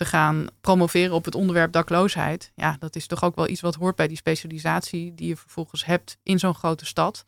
[0.00, 2.52] te gaan promoveren op het onderwerp dakloosheid.
[2.54, 5.84] Ja, dat is toch ook wel iets wat hoort bij die specialisatie die je vervolgens
[5.84, 7.24] hebt in zo'n grote stad.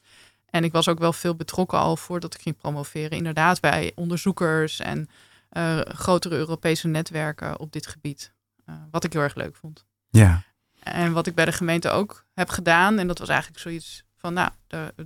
[0.47, 3.11] En ik was ook wel veel betrokken al voordat ik ging promoveren.
[3.11, 5.09] Inderdaad, bij onderzoekers en
[5.85, 8.33] grotere Europese netwerken op dit gebied.
[8.91, 9.85] wat ik heel erg leuk vond.
[10.11, 10.43] Ja.
[10.83, 14.33] En wat ik bij de gemeente ook heb gedaan, en dat was eigenlijk zoiets van,
[14.33, 14.51] nou,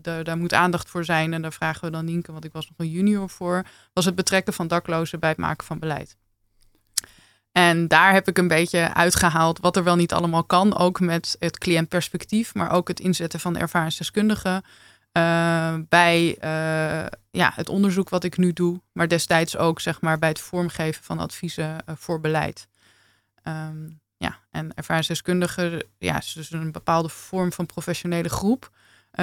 [0.01, 1.33] daar, daar, moet aandacht voor zijn.
[1.33, 4.15] En daar vragen we dan Nienke, want ik was nog een junior voor, was het
[4.15, 6.17] betrekken van daklozen bij het maken van beleid.
[7.57, 10.77] En daar heb ik een beetje uitgehaald wat er wel niet allemaal kan.
[10.79, 14.65] Ook met het cliëntperspectief, maar ook het inzetten van de ervaringsdeskundigen.
[15.13, 20.19] Uh, bij uh, ja, het onderzoek wat ik nu doe, maar destijds ook zeg maar,
[20.19, 22.69] bij het vormgeven van adviezen uh, voor beleid.
[23.43, 28.71] Um, ja, en ervaringsdeskundigen ja, is dus een bepaalde vorm van professionele groep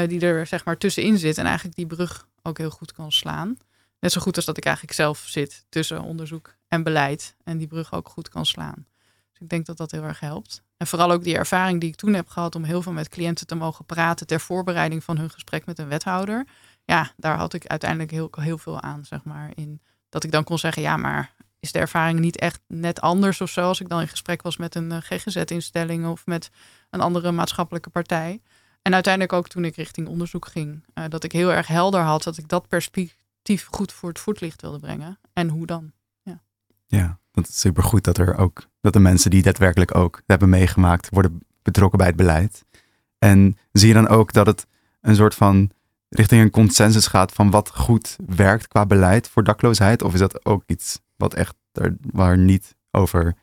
[0.08, 3.58] die er zeg maar tussenin zit en eigenlijk die brug ook heel goed kan slaan.
[4.04, 7.68] Net zo goed als dat ik eigenlijk zelf zit tussen onderzoek en beleid en die
[7.68, 8.86] brug ook goed kan slaan.
[9.32, 10.64] Dus ik denk dat dat heel erg helpt.
[10.78, 13.48] En vooral ook die ervaring die ik toen heb gehad om heel veel met cliënten
[13.48, 16.48] te mogen praten ter voorbereiding van hun gesprek met een wethouder.
[16.86, 19.52] Ja, daar had ik uiteindelijk heel, veel aan, zeg maar.
[19.56, 23.42] In dat ik dan kon zeggen, ja, maar is de ervaring niet echt net anders
[23.42, 26.50] of zo als ik dan in gesprek was met een eh, GGZ-instelling of met
[26.90, 28.42] een andere maatschappelijke partij.
[28.82, 32.24] En uiteindelijk ook toen ik richting onderzoek ging, uh, dat ik heel erg helder had
[32.24, 33.23] dat ik dat perspectief
[33.70, 35.20] goed voor het voetlicht wilde brengen.
[35.34, 35.92] En hoe dan?
[36.22, 36.42] Ja,
[36.88, 41.10] ja dat is supergoed dat er ook dat de mensen die daadwerkelijk ook hebben meegemaakt,
[41.10, 42.66] worden betrokken bij het beleid.
[43.20, 44.68] En zie je dan ook dat het
[45.02, 45.72] een soort van
[46.10, 50.02] richting een consensus gaat van wat goed werkt qua beleid voor dakloosheid?
[50.02, 53.36] Of is dat ook iets wat echt er, waar niet over,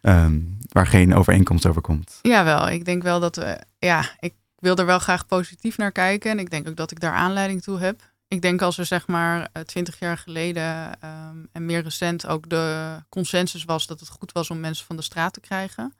[0.00, 2.18] ehm, waar geen overeenkomst over komt?
[2.22, 6.30] Jawel, ik denk wel dat we, ja, ik wil er wel graag positief naar kijken.
[6.30, 9.06] En ik denk ook dat ik daar aanleiding toe heb ik denk als er zeg
[9.06, 14.08] maar eh, twintig jaar geleden ehm, en meer recent ook de consensus was dat het
[14.08, 15.94] goed was om mensen van de straat te krijgen.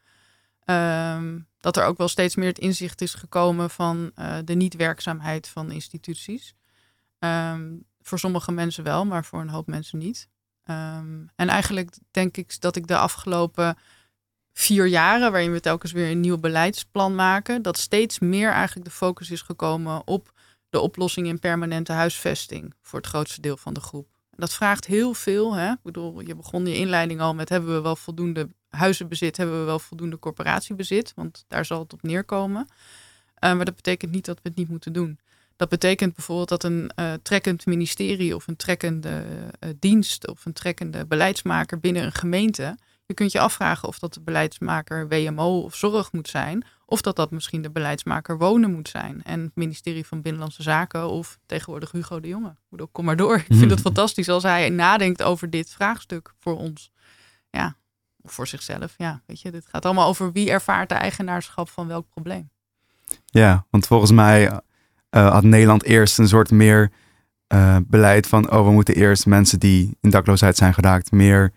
[0.65, 5.49] Ehm, dat er ook wel steeds meer het inzicht is gekomen van uh, de niet-werkzaamheid
[5.49, 6.55] van instituties.
[7.19, 10.29] Ehm, voor sommige mensen wel, maar voor een hoop mensen niet.
[11.37, 13.77] en eigenlijk denk ik dat ik de afgelopen
[14.53, 18.95] vier jaren, waarin we telkens weer een nieuw beleidsplan maken, dat steeds meer eigenlijk de
[18.95, 20.33] focus is gekomen op
[20.71, 24.09] de oplossing in permanente huisvesting voor het grootste deel van de groep.
[24.31, 25.55] Dat vraagt heel veel.
[25.55, 25.71] Hè?
[25.71, 29.65] Ik bedoel, je begon je inleiding al met hebben we wel voldoende huizenbezit, hebben we
[29.65, 32.69] wel voldoende corporatiebezit, want daar zal het op neerkomen.
[33.45, 35.19] Uh, maar dat betekent niet dat we het niet moeten doen.
[35.57, 39.25] Dat betekent bijvoorbeeld dat een uh, trekkend ministerie of een trekkende
[39.61, 42.77] uh, dienst of een trekkende beleidsmaker binnen een gemeente
[43.07, 46.65] je kunt je afvragen of dat de beleidsmaker WMO of zorg moet zijn.
[46.89, 49.23] Of dat dat misschien de beleidsmaker wonen moet zijn.
[49.23, 52.57] En het ministerie van Binnenlandse Zaken of tegenwoordig Hugo de Jonge.
[52.93, 53.37] Kom maar door.
[53.37, 56.91] Ik vind het fantastisch als hij nadenkt over dit vraagstuk voor ons.
[57.51, 57.77] Ja,
[58.21, 58.95] of voor zichzelf.
[58.97, 62.51] Ja, weet je, dit gaat allemaal over wie ervaart de eigenaarschap van welk probleem.
[63.25, 66.93] Ja, want volgens mij uh, had Nederland eerst een soort meer
[67.49, 71.53] uh, beleid van, oh, we moeten eerst mensen die in dakloosheid zijn geraakt meer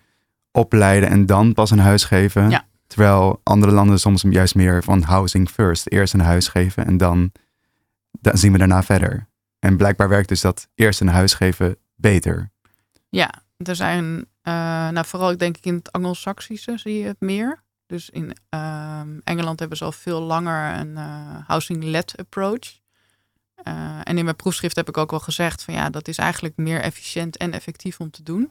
[0.52, 2.64] opleiden en dan pas een huis geven.
[2.90, 5.86] Terwijl andere landen soms juist meer van housing first.
[5.86, 7.32] Eerst een huis geven en dan,
[8.10, 9.28] dan zien we daarna verder.
[9.58, 12.50] En blijkbaar werkt dus dat eerst een huis geven beter.
[13.08, 14.04] Ja, er zijn,
[14.42, 17.62] uh, nou vooral denk ik in het Anglo-Saxische zie je het meer.
[17.86, 22.80] Dus in uh, Engeland hebben ze al veel langer een uh, housing-led approach.
[23.68, 26.56] Uh, en in mijn proefschrift heb ik ook wel gezegd van ja, dat is eigenlijk
[26.56, 28.50] meer efficiënt en effectief om te doen.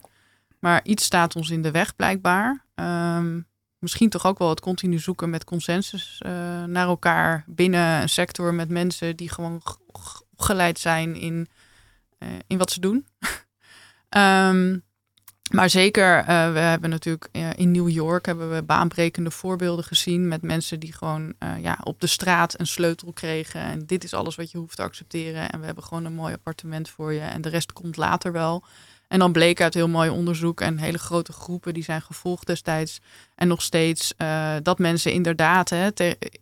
[0.59, 2.65] Maar iets staat ons in de weg blijkbaar.
[2.75, 3.47] Um,
[3.79, 6.31] misschien toch ook wel het continu zoeken met consensus uh,
[6.63, 9.61] naar elkaar binnen een sector met mensen die gewoon
[10.31, 11.47] opgeleid zijn in,
[12.19, 13.05] uh, in wat ze doen.
[14.17, 14.83] um,
[15.57, 20.41] maar zeker, uh, we hebben natuurlijk in New York hebben we baanbrekende voorbeelden gezien met
[20.41, 23.61] mensen die gewoon ja, op de straat een sleutel kregen.
[23.61, 25.49] En dit is alles wat je hoeft te accepteren.
[25.49, 27.19] En we hebben gewoon een mooi appartement voor je.
[27.19, 28.63] En de rest komt later wel.
[29.09, 32.99] En dan bleek uit heel mooi onderzoek en hele grote groepen die zijn gevolgd destijds
[33.35, 35.87] en nog steeds uh, dat mensen inderdaad, hè,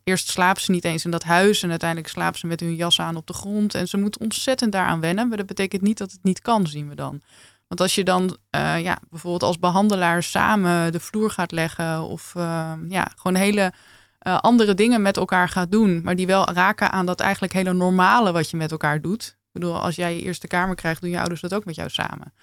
[0.03, 2.99] eerst slapen ze niet eens in dat huis en uiteindelijk slapen ze met hun jas
[2.99, 5.27] aan op de grond en ze moeten ontzettend daaraan wennen.
[5.27, 7.21] Maar dat betekent niet dat het niet kan, zien we dan.
[7.67, 12.33] Want als je dan uh, ja, bijvoorbeeld als behandelaar samen de vloer gaat leggen of
[12.37, 13.73] uh, ja, gewoon hele
[14.19, 18.31] andere dingen met elkaar gaat doen, maar die wel raken aan dat eigenlijk hele normale
[18.31, 19.27] wat je met elkaar doet.
[19.27, 21.89] Ik bedoel, als jij je eerste kamer krijgt, doen je ouders dat ook met jou
[21.89, 22.33] samen.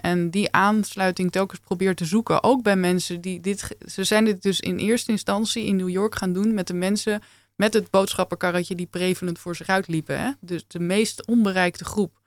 [0.00, 2.42] En die aansluiting telkens probeert te zoeken.
[2.42, 3.76] Ook bij mensen die dit.
[3.86, 7.22] Ze zijn dit dus in eerste instantie in New York gaan doen met de mensen
[7.56, 10.20] met het boodschappenkarretje die prevalent voor zich uitliepen.
[10.20, 10.30] Hè?
[10.40, 12.20] Dus de meest onbereikte groep.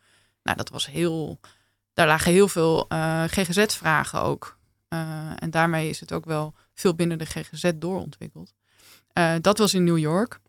[0.44, 1.40] Nou, dat was heel.
[1.94, 4.58] Daar lagen heel veel eh, GGZ-vragen ook.
[4.90, 8.54] Uh, en daarmee is het ook wel veel binnen de GGZ doorontwikkeld.
[9.14, 10.40] Uh, dat was in New York.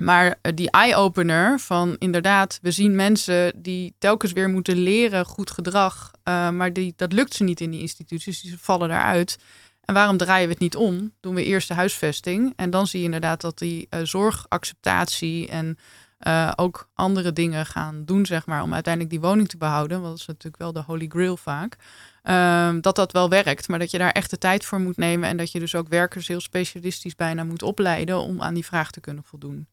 [0.00, 5.50] Maar eh, die eye-opener van inderdaad, we zien mensen die telkens weer moeten leren goed
[5.50, 6.10] gedrag.
[6.24, 9.38] Uh, maar die, dat lukt ze niet in die instituties, die vallen daaruit.
[9.84, 11.12] En waarom draaien we het niet om?
[11.20, 12.52] Doen we eerst de huisvesting.
[12.56, 15.78] En dan zie je inderdaad dat die uh, zorgacceptatie en
[16.56, 20.00] ook andere dingen gaan doen, zeg maar, om uiteindelijk die woning te behouden.
[20.00, 21.76] Want dat is natuurlijk wel de holy grail vaak.
[22.24, 25.28] Uh, dat dat wel werkt, maar dat je daar echt de tijd voor moet nemen.
[25.28, 28.90] En dat je dus ook werkers heel specialistisch bijna moet opleiden om aan die vraag
[28.90, 29.68] te kunnen voldoen.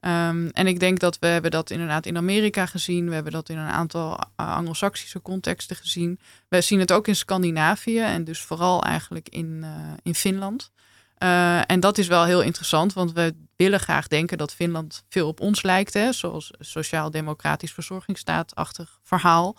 [0.00, 3.08] Um, en ik denk dat we hebben dat inderdaad in Amerika gezien.
[3.08, 6.18] We hebben dat in een aantal Anglo-Saxische contexten gezien.
[6.48, 9.70] We zien het ook in Scandinavië en dus vooral eigenlijk in, uh,
[10.02, 10.70] in Finland.
[11.18, 15.28] Uh, en dat is wel heel interessant, want we willen graag denken dat Finland veel
[15.28, 15.94] op ons lijkt.
[15.94, 19.56] Hè, zoals sociaal-democratisch verzorgingsstaatachtig verhaal.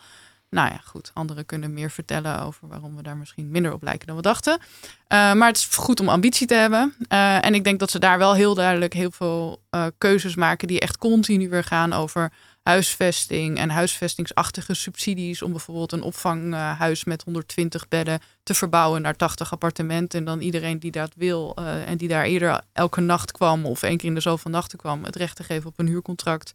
[0.49, 1.12] Nou ja, goed.
[1.13, 4.59] Anderen kunnen meer vertellen over waarom we daar misschien minder op lijken dan we dachten.
[4.59, 6.95] Uh, maar het is goed om ambitie te hebben.
[7.09, 10.67] Uh, en ik denk dat ze daar wel heel duidelijk heel veel uh, keuzes maken
[10.67, 12.31] die echt continu weer gaan over
[12.63, 15.41] huisvesting en huisvestingsachtige subsidies.
[15.41, 20.19] Om bijvoorbeeld een opvanghuis met 120 bedden te verbouwen naar 80 appartementen.
[20.19, 23.97] En dan iedereen die dat wil en die daar eerder elke nacht kwam of één
[23.97, 26.53] keer in de zoveel nachten kwam, het recht te geven op een huurcontract.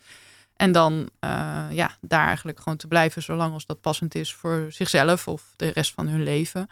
[0.56, 4.66] En dan uh, ja, daar eigenlijk gewoon te blijven zolang als dat passend is voor
[4.68, 6.68] zichzelf of de rest van hun leven.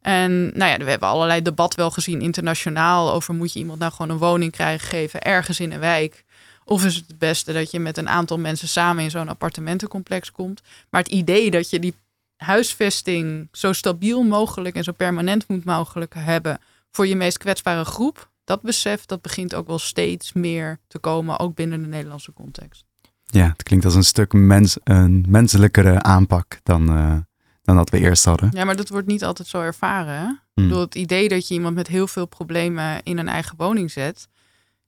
[0.00, 3.92] En nou ja, we hebben allerlei debat wel gezien internationaal over moet je iemand nou
[3.92, 6.24] gewoon een woning krijgen geven ergens in een wijk.
[6.64, 10.32] Of is het het beste dat je met een aantal mensen samen in zo'n appartementencomplex
[10.32, 10.62] komt.
[10.90, 11.94] Maar het idee dat je die
[12.36, 18.30] huisvesting zo stabiel mogelijk en zo permanent moet mogelijk hebben voor je meest kwetsbare groep.
[18.44, 22.84] Dat besef dat begint ook wel steeds meer te komen, ook binnen de Nederlandse context.
[23.32, 27.16] Ja, het klinkt als een stuk mens, een menselijkere aanpak dan, uh,
[27.62, 28.50] dan dat we eerst hadden.
[28.52, 30.14] Ja, maar dat wordt niet altijd zo ervaren.
[30.14, 30.62] Hè?
[30.62, 30.68] Mm.
[30.68, 34.28] Door het idee dat je iemand met heel veel problemen in een eigen woning zet.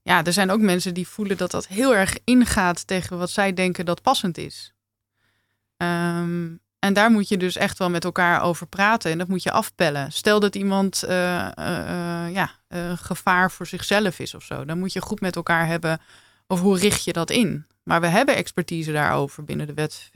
[0.02, 3.52] Ja, er zijn ook mensen die voelen dat dat heel erg ingaat tegen wat zij
[3.52, 4.74] denken dat passend is.
[5.76, 9.42] Um, en daar moet je dus echt wel met elkaar over praten en dat moet
[9.42, 10.12] je afpellen.
[10.12, 12.50] Stel dat iemand uh, uh, ja,
[12.96, 14.64] gevaar voor zichzelf is of zo.
[14.64, 16.00] Dan moet je goed met elkaar hebben
[16.46, 17.66] over hoe richt je dat in.
[17.84, 20.10] Maar we hebben expertise daarover binnen de wet,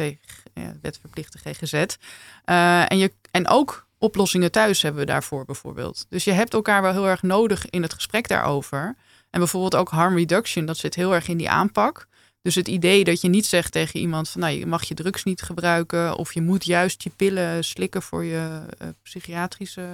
[0.83, 1.73] wetverplichte GGZ.
[1.73, 6.07] Uh, en, je, en ook oplossingen thuis hebben we daarvoor bijvoorbeeld.
[6.09, 8.97] Dus je hebt elkaar wel heel erg nodig in het gesprek daarover.
[9.31, 12.09] En bijvoorbeeld ook harm reduction, dat zit heel erg in die aanpak.
[12.43, 15.25] Dus het idee dat je niet zegt tegen iemand van nou, je mag je drugs
[15.25, 19.89] niet gebruiken of je moet juist je pillen slikken voor je uh, psychiatrische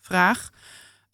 [0.00, 0.50] vraag.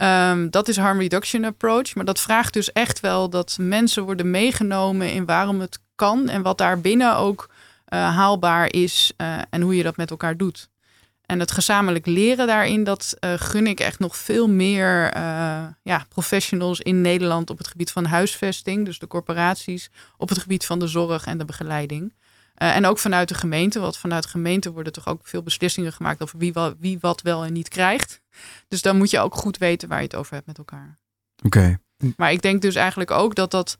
[0.02, 1.94] Um, dat is harm reduction approach.
[1.94, 6.42] Maar dat vraagt dus echt wel dat mensen worden meegenomen in waarom het kan en
[6.42, 7.48] wat daarbinnen ook
[7.88, 10.68] uh, haalbaar is uh, en hoe je dat met elkaar doet.
[11.26, 15.16] En het gezamenlijk leren daarin, dat uh, gun ik echt nog veel meer
[15.82, 20.66] ja, professionals in Nederland op het gebied van huisvesting, dus de corporaties, op het gebied
[20.66, 22.14] van de zorg en de begeleiding.
[22.62, 25.92] Uh, en ook vanuit de gemeente, want vanuit de gemeente worden toch ook veel beslissingen
[25.92, 28.20] gemaakt over wie, wat, wie wat wel en niet krijgt.
[28.68, 30.99] Dus dan moet je ook goed weten waar je het over hebt met elkaar.
[31.44, 31.79] Oké.
[31.96, 32.12] Okay.
[32.16, 33.79] Maar ik denk dus eigenlijk ook dat dat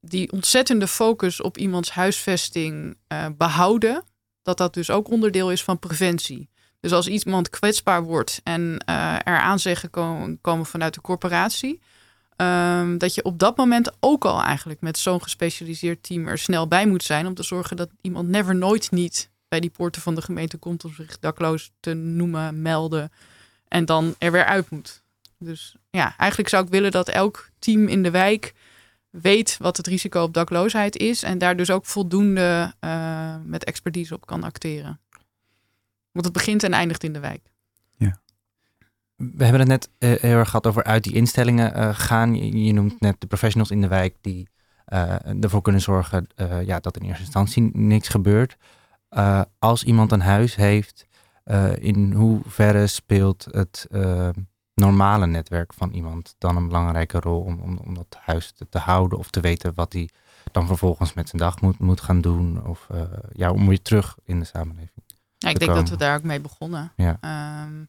[0.00, 4.04] die ontzettende focus op iemands huisvesting uh, behouden,
[4.42, 6.50] dat dat dus ook onderdeel is van preventie.
[6.80, 11.80] Dus als iemand kwetsbaar wordt en uh, er aanzeggen komen, komen vanuit de corporatie,
[12.40, 16.68] Um, dat je op dat moment ook al eigenlijk met zo'n gespecialiseerd team er snel
[16.68, 17.26] bij moet zijn.
[17.26, 20.84] Om te zorgen dat iemand never nooit niet bij die poorten van de gemeente komt
[20.84, 23.12] om zich dakloos te noemen, melden.
[23.68, 25.02] En dan er weer uit moet.
[25.38, 28.54] Dus ja, eigenlijk zou ik willen dat elk team in de wijk
[29.10, 31.22] weet wat het risico op dakloosheid is.
[31.22, 35.00] En daar dus ook voldoende uh, met expertise op kan acteren.
[36.12, 37.50] Want het begint en eindigt in de wijk.
[39.20, 42.34] We hebben het net uh, heel erg gehad over uit die instellingen uh, gaan.
[42.34, 44.48] Je, je, noemt net de professionals in de wijk die
[44.88, 46.26] uh, ervoor kunnen zorgen
[46.64, 48.56] ja, dat in eerste instantie niks gebeurt.
[49.58, 51.06] als iemand een huis heeft,
[51.78, 53.86] in hoeverre speelt het
[54.74, 58.78] normale netwerk van iemand dan een belangrijke rol om, om, om dat huis te, te,
[58.78, 60.08] houden of te weten wat hij
[60.52, 62.66] dan vervolgens met zijn dag moet, moet gaan doen?
[62.66, 62.86] Of
[63.32, 65.04] ja, om weer terug in de samenleving.
[65.38, 65.88] Ja, ik denk komen.
[65.88, 66.92] dat we daar ook mee begonnen.
[66.96, 67.18] Ja.
[67.64, 67.88] Um,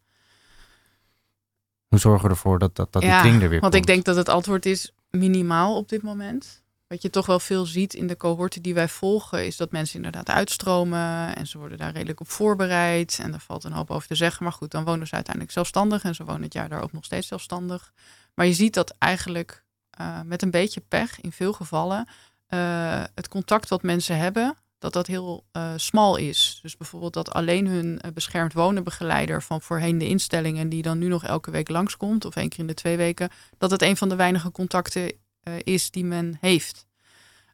[1.91, 3.87] hoe zorgen we ervoor dat, dat, dat ja, die kring er weer want komt?
[3.87, 6.63] ik denk dat het antwoord is minimaal op dit moment.
[6.87, 9.95] Wat je toch wel veel ziet in de cohorten die wij volgen, is dat mensen
[9.95, 13.19] inderdaad uitstromen en ze worden daar redelijk op voorbereid.
[13.21, 14.43] En er valt een hoop over te zeggen.
[14.43, 17.05] Maar goed, dan wonen ze uiteindelijk zelfstandig en ze wonen het jaar daar ook nog
[17.05, 17.91] steeds zelfstandig.
[18.33, 19.63] Maar je ziet dat eigenlijk
[20.01, 22.07] uh, met een beetje pech in veel gevallen
[22.49, 26.59] uh, het contact wat mensen hebben, dat dat heel uh, smal is.
[26.61, 31.07] Dus bijvoorbeeld dat alleen hun uh, beschermd wonenbegeleider van voorheen de instellingen, die dan nu
[31.07, 34.09] nog elke week langskomt, of één keer in de twee weken, dat het een van
[34.09, 36.85] de weinige contacten uh, is die men heeft.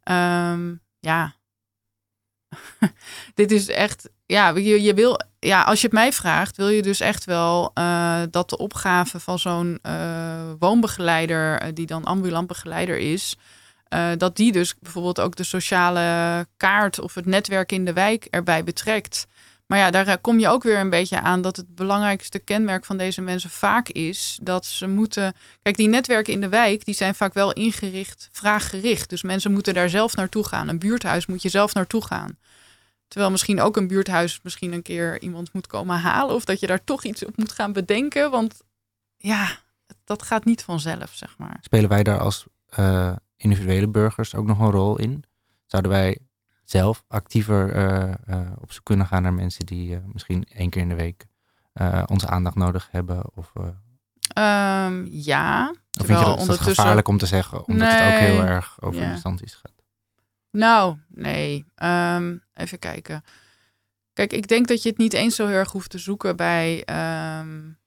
[0.04, 1.36] Ehm, ja,
[3.34, 6.82] dit is echt, ja, je, je wil, ja, als je het mij vraagt, wil je
[6.82, 7.74] dus echt wel
[8.30, 9.80] dat de opgave van zo'n
[10.60, 13.38] woonbegeleider, die dan ambulant begeleider is,
[14.18, 18.64] dat die dus bijvoorbeeld ook de sociale kaart of het netwerk in de wijk erbij
[18.64, 19.28] betrekt.
[19.68, 22.98] Maar ja, daar kom je ook weer een beetje aan dat het belangrijkste kenmerk van
[22.98, 25.34] deze mensen vaak is dat ze moeten.
[25.62, 29.10] Kijk, die netwerken in de wijk, die zijn vaak wel ingericht, vraaggericht.
[29.10, 30.68] Dus mensen moeten daar zelf naartoe gaan.
[30.68, 32.38] Een buurthuis moet je zelf naartoe gaan.
[33.08, 36.36] Terwijl misschien ook een buurthuis misschien een keer iemand moet komen halen.
[36.36, 38.32] Of dat je daar toch iets op moet gaan bedenken.
[38.32, 38.62] Want
[39.18, 39.60] ja,
[40.04, 41.58] dat gaat niet vanzelf, zeg maar.
[41.62, 42.46] Spelen wij daar als
[42.80, 45.24] uh, individuele burgers ook nog een rol in?
[45.66, 46.18] Zouden wij
[46.64, 50.90] zelf actiever uh, uh, op zoek kunnen gaan naar mensen die misschien één keer in
[50.90, 51.26] de week
[52.06, 53.36] onze aandacht nodig hebben?
[53.36, 53.52] Of,
[54.38, 55.70] um, ja.
[56.00, 56.76] Of vind je dat, ondertussen...
[56.76, 59.12] gevaarlijk om te zeggen, omdat nee, het ook heel erg over ja.
[59.12, 59.72] instanties gaat?
[60.52, 61.66] Nou, nee.
[61.84, 63.24] Um, even kijken.
[64.14, 66.88] Kijk, ik denk dat je het niet eens zo heel erg hoeft te zoeken bij
[67.40, 67.78] um,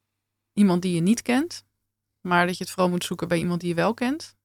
[0.53, 1.65] iemand die je niet kent.
[2.21, 4.37] Maar dat je het vooral moet zoeken bij iemand die je wel kent.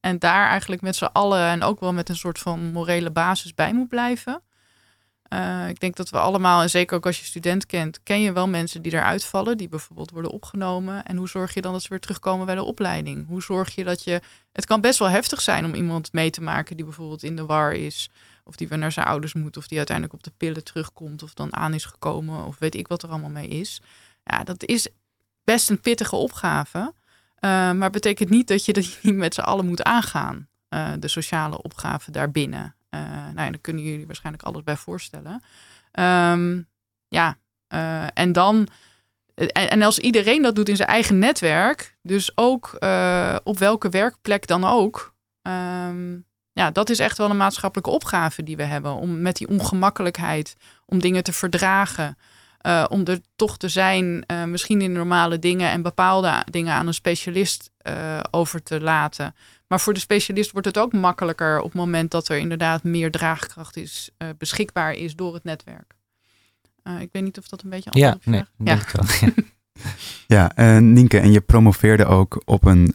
[0.00, 3.54] En daar eigenlijk met z'n allen en ook wel met een soort van morele basis
[3.54, 4.42] bij moet blijven.
[5.32, 8.32] Uh, ik denk dat we allemaal, en zeker ook als je student kent, ken je
[8.32, 11.04] wel mensen die eruit vallen, die bijvoorbeeld worden opgenomen.
[11.04, 13.26] En hoe zorg je dan dat ze weer terugkomen bij de opleiding?
[13.26, 14.20] Hoe zorg je dat je.
[14.52, 17.46] Het kan best wel heftig zijn om iemand mee te maken die bijvoorbeeld in de
[17.46, 18.10] war is,
[18.44, 21.34] of die weer naar zijn ouders moet, of die uiteindelijk op de pillen terugkomt, of
[21.34, 23.80] dan aan is gekomen, of weet ik wat er allemaal mee is.
[24.24, 24.88] Ja, dat is
[25.44, 26.92] best een pittige opgave.
[27.40, 31.08] Uh, maar betekent niet dat je dat niet met z'n allen moet aangaan, uh, de
[31.08, 32.74] sociale opgave daarbinnen.
[32.90, 35.42] Uh, nou ja, daar kunnen jullie waarschijnlijk alles bij voorstellen.
[35.92, 36.68] Um,
[37.08, 37.36] ja,
[38.14, 38.68] en dan.
[39.52, 42.78] En, als iedereen dat doet in zijn eigen netwerk, dus ook
[43.44, 45.14] op welke werkplek dan ook.
[45.42, 48.94] Um, ja, dat is echt wel een maatschappelijke opgave die we hebben.
[48.94, 52.18] Om met die ongemakkelijkheid, om dingen te verdragen.
[52.66, 56.86] Uh, om er toch te zijn, uh, misschien in normale dingen en bepaalde dingen aan
[56.86, 59.34] een specialist uh, over te laten.
[59.66, 63.10] Maar voor de specialist wordt het ook makkelijker op het moment dat er inderdaad meer
[63.10, 65.94] draagkracht is, uh, beschikbaar is door het netwerk.
[66.84, 68.78] Uh, ik weet niet of dat een beetje antwoord ja, nee, ja.
[68.92, 69.32] Wel, ja.
[70.56, 72.94] ja uh, Nienke, en je promoveerde ook op een,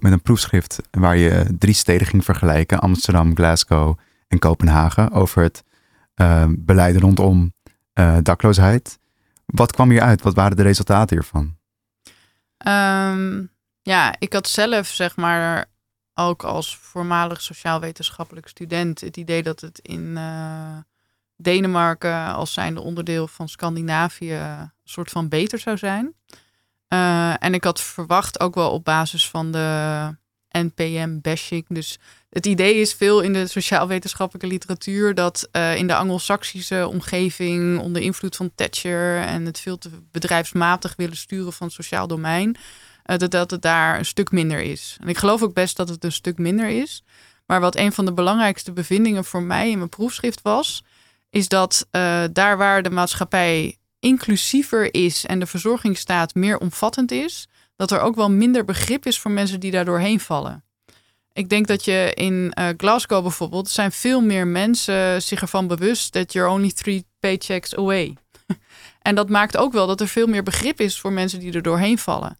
[0.00, 3.98] met een proefschrift waar je drie steden ging vergelijken: Amsterdam, Glasgow
[4.28, 5.64] en Kopenhagen, over het
[6.48, 7.52] beleid rondom
[8.22, 8.98] dakloosheid.
[9.46, 10.22] Wat kwam hier uit?
[10.22, 11.56] Wat waren de resultaten hiervan?
[12.66, 13.50] Um,
[13.82, 15.70] ja, ik had zelf zeg maar
[16.14, 20.78] ook als voormalig sociaal-wetenschappelijk student het idee dat het in uh,
[21.36, 26.14] Denemarken als zijnde onderdeel van Scandinavië een soort van beter zou zijn.
[26.88, 30.16] Uh, en ik had verwacht ook wel op basis van de
[30.50, 31.64] NPM-bashing.
[31.68, 31.98] Dus
[32.36, 38.02] het idee is veel in de sociaal-wetenschappelijke literatuur dat uh, in de Anglo-Saxische omgeving onder
[38.02, 42.56] invloed van Thatcher en het veel te bedrijfsmatig willen sturen van het sociaal domein,
[43.06, 44.96] uh, dat het daar een stuk minder is.
[45.00, 47.02] En ik geloof ook best dat het een stuk minder is.
[47.46, 50.84] Maar wat een van de belangrijkste bevindingen voor mij in mijn proefschrift was,
[51.30, 57.48] is dat uh, daar waar de maatschappij inclusiever is en de verzorgingsstaat meer omvattend is,
[57.76, 60.65] dat er ook wel minder begrip is voor mensen die daar doorheen vallen.
[61.36, 66.12] Ik denk dat je in uh, Glasgow bijvoorbeeld zijn veel meer mensen zich ervan bewust
[66.12, 68.16] dat you're only three paychecks away.
[69.02, 71.62] en dat maakt ook wel dat er veel meer begrip is voor mensen die er
[71.62, 72.38] doorheen vallen.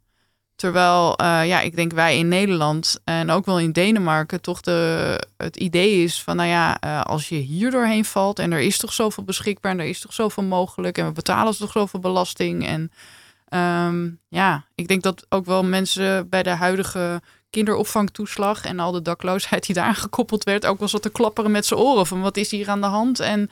[0.55, 5.21] Terwijl, uh, ja, ik denk wij in Nederland en ook wel in Denemarken toch de,
[5.37, 8.79] het idee is van, nou ja, uh, als je hier doorheen valt en er is
[8.79, 12.67] toch zoveel beschikbaar en er is toch zoveel mogelijk en we betalen toch zoveel belasting.
[12.67, 12.91] En
[13.89, 17.21] um, ja, ik denk dat ook wel mensen bij de huidige
[17.57, 21.67] kinderopvangtoeslag en al de dakloosheid die daar gekoppeld werd, ook wel zat te klapperen met
[21.67, 23.21] zijn oren van wat is hier aan de hand.
[23.21, 23.51] En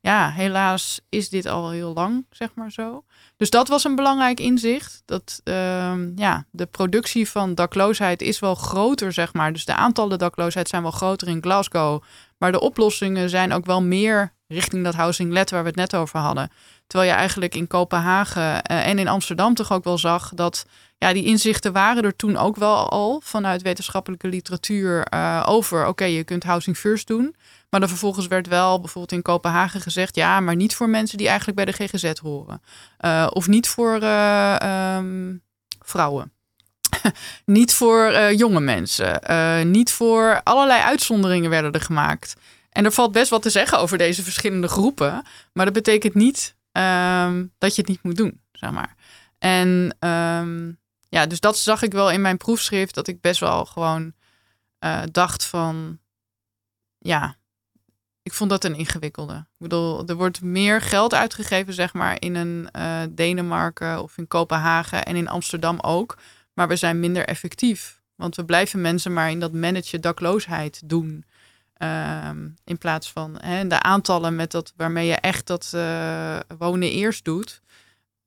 [0.00, 3.04] ja, helaas is dit al heel lang, zeg maar zo.
[3.36, 5.02] Dus dat was een belangrijk inzicht.
[5.04, 9.52] Dat uh, ja, de productie van dakloosheid is wel groter, zeg maar.
[9.52, 12.02] Dus de aantallen dakloosheid zijn wel groter in Glasgow.
[12.38, 15.96] Maar de oplossingen zijn ook wel meer richting dat housing let waar we het net
[15.96, 16.50] over hadden.
[16.86, 20.66] Terwijl je eigenlijk in Kopenhagen uh, en in Amsterdam toch ook wel zag dat
[20.98, 25.86] ja, die inzichten waren er toen ook wel al vanuit wetenschappelijke literatuur uh, over.
[25.86, 27.36] Oké, je kunt housing first doen.
[27.70, 31.26] Maar dan vervolgens werd wel bijvoorbeeld in Kopenhagen gezegd: ja, maar niet voor mensen die
[31.26, 32.62] eigenlijk bij de GGZ horen.
[33.00, 35.42] Uh, of niet voor uh, um,
[35.78, 36.32] vrouwen.
[37.44, 39.20] niet voor jonge mensen.
[39.70, 42.34] niet voor allerlei uitzonderingen werden er gemaakt.
[42.70, 45.22] En er valt best wat te zeggen over deze verschillende groepen.
[45.52, 48.94] Maar dat betekent niet um, dat je het niet moet doen, zeg maar.
[49.38, 50.78] En um,
[51.16, 52.94] ja, dus dat zag ik wel in mijn proefschrift.
[52.94, 54.12] Dat ik best wel gewoon
[55.10, 55.98] dacht van
[56.98, 57.36] ja,
[58.22, 59.34] ik vond dat een ingewikkelde.
[59.34, 64.28] Ik bedoel, er wordt meer geld uitgegeven, zeg maar, in een uh, Denemarken of in
[64.28, 66.18] Kopenhagen en in Amsterdam ook.
[66.54, 68.00] Maar we zijn minder effectief.
[68.14, 71.24] Want we blijven mensen maar in dat managen dakloosheid doen.
[72.28, 76.90] Um, in plaats van hè, de aantallen met dat, waarmee je echt dat uh, wonen
[76.90, 77.60] eerst doet.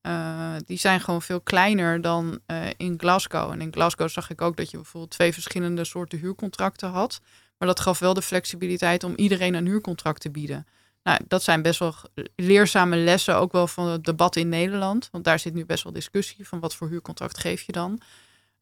[0.02, 3.52] Uh, die zijn gewoon veel kleiner dan uh, in Glasgow.
[3.52, 7.20] En in Glasgow zag ik ook dat je bijvoorbeeld twee verschillende soorten huurcontracten had.
[7.58, 10.68] Maar dat gaf wel de flexibiliteit om iedereen een huurcontract te bieden.
[11.04, 11.96] Nou, dat zijn best wel
[12.36, 15.10] leerzame lessen, ook wel van het debat in Nederland.
[15.12, 18.02] Want daar zit nu best wel discussie van wat voor huurcontract geef je dan.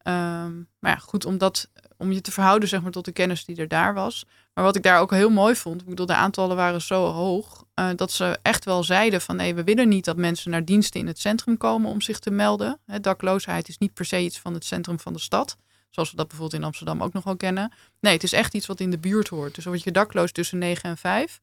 [0.02, 3.44] Um, maar ja, goed, om, dat, om je te verhouden zeg maar, tot de kennis
[3.44, 4.26] die er daar was.
[4.54, 7.64] Maar wat ik daar ook heel mooi vond, ik bedoel, de aantallen waren zo hoog,
[7.74, 11.00] uh, dat ze echt wel zeiden van nee, we willen niet dat mensen naar diensten
[11.00, 12.78] in het centrum komen om zich te melden.
[12.86, 15.56] He, dakloosheid is niet per se iets van het centrum van de stad.
[15.90, 17.72] Zoals we dat bijvoorbeeld in Amsterdam ook nog wel kennen.
[18.00, 19.54] Nee, het is echt iets wat in de buurt hoort.
[19.54, 21.40] Dus word je dakloos tussen 9 en 5.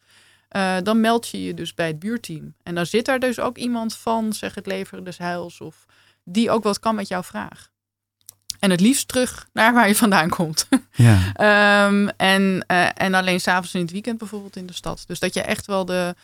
[0.55, 2.55] Uh, dan meld je je dus bij het buurteam.
[2.63, 5.85] En dan zit daar dus ook iemand van, zeg het leveren des heils, of
[6.23, 7.71] die ook wat kan met jouw vraag.
[8.59, 10.67] En het liefst terug naar waar je vandaan komt.
[10.97, 11.87] Ja.
[11.87, 15.03] um, en, uh, en alleen s'avonds in het weekend bijvoorbeeld in de stad.
[15.07, 16.15] Dus dat je echt wel de,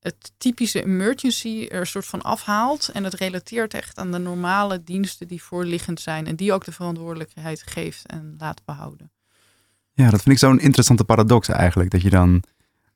[0.00, 2.88] het typische emergency er soort van afhaalt.
[2.88, 6.26] En het relateert echt aan de normale diensten die voorliggend zijn.
[6.26, 9.10] En die ook de verantwoordelijkheid geeft en laat behouden.
[9.92, 11.90] Ja, dat vind ik zo'n interessante paradox eigenlijk.
[11.90, 12.42] Dat je dan,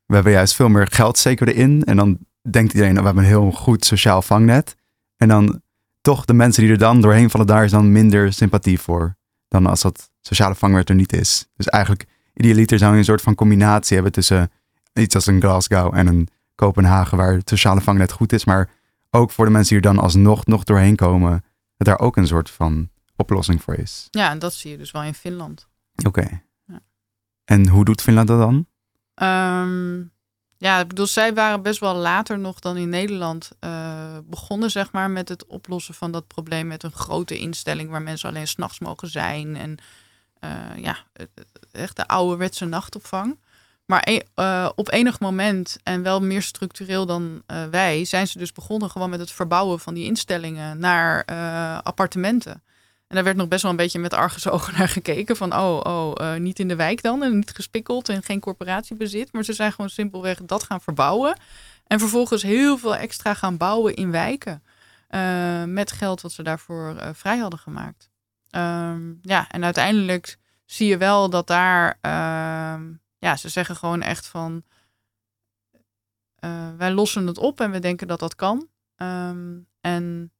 [0.07, 1.85] we hebben juist veel meer geld zeker erin.
[1.85, 2.19] En dan
[2.51, 4.77] denkt iedereen, nou, we hebben een heel goed sociaal vangnet.
[5.17, 5.61] En dan
[6.07, 9.17] toch de mensen die er dan doorheen vallen, daar is dan minder sympathie voor.
[9.49, 11.49] Dan als dat sociale vangnet er niet is.
[11.57, 14.51] Dus eigenlijk, idealiter zou je een soort van combinatie hebben tussen
[14.93, 18.71] iets als een Glasgow en een Kopenhagen, waar het sociale vangnet goed is, maar
[19.11, 21.45] ook voor de mensen die er dan alsnog nog doorheen komen,
[21.77, 24.09] dat daar ook een soort van oplossing voor is.
[24.11, 25.69] Ja, en dat zie je dus wel in Finland.
[26.07, 26.43] Oké.
[26.67, 26.81] Ja.
[27.45, 28.67] En hoe doet Finland dat dan?
[29.63, 30.13] Um,
[30.59, 34.93] ja, ik bedoel, zij waren best wel later nog dan in Nederland uh, begonnen, zeg
[34.93, 38.79] maar, met het oplossen van dat probleem met een grote instelling waar mensen alleen s'nachts
[38.79, 39.57] mogen zijn.
[39.57, 39.79] En
[40.41, 40.97] uh, ja,
[41.73, 43.39] echt de ouderwetse nachtopvang.
[43.87, 48.91] Maar uh, op enig moment, en wel meer structureel dan wij, zijn ze dus begonnen
[48.91, 51.25] gewoon met het verbouwen van die instellingen naar
[51.83, 52.63] appartementen.
[53.07, 55.37] En daar werd nog best wel een beetje met argusogen naar gekeken.
[55.37, 59.33] Van oh, oh niet in de wijk dan en niet gespikkeld en geen corporatiebezit.
[59.33, 61.39] Maar ze zijn gewoon simpelweg dat gaan verbouwen.
[61.87, 64.63] En vervolgens heel veel extra gaan bouwen in wijken.
[65.73, 68.11] met geld wat ze daarvoor vrij hadden gemaakt.
[68.51, 74.27] Um, ja, en uiteindelijk zie je wel dat daar ehm, ja, ze zeggen gewoon echt
[74.27, 74.65] van
[76.77, 78.69] wij lossen het op en we denken dat dat kan.
[78.97, 80.33] Um, en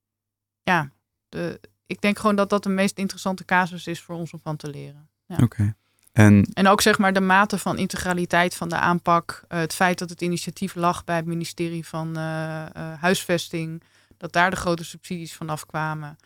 [0.63, 0.91] ja,
[1.29, 4.55] de, ik denk gewoon dat dat de meest interessante casus is voor ons om van
[4.55, 5.09] te leren.
[5.25, 5.35] Ja.
[5.35, 5.43] Oké.
[5.43, 5.73] Okay.
[6.11, 6.49] En...
[6.53, 9.43] en ook zeg maar de mate van integraliteit van de aanpak.
[9.49, 12.65] Uh, het feit dat het initiatief lag bij het ministerie van uh,
[12.99, 13.83] Huisvesting.
[14.17, 16.17] Dat daar de grote subsidies vanaf kwamen.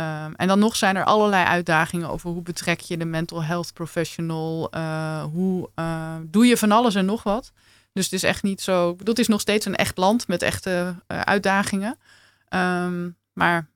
[0.00, 3.72] Um, en dan nog zijn er allerlei uitdagingen over hoe betrek je de mental health
[3.72, 4.70] professional,
[5.24, 5.70] hoe
[6.22, 7.52] doe je van alles en nog wat.
[7.92, 10.94] Dus het is echt niet zo, dat is nog steeds een echt land met echte
[11.06, 11.98] uitdagingen.
[12.54, 13.68] Um, maar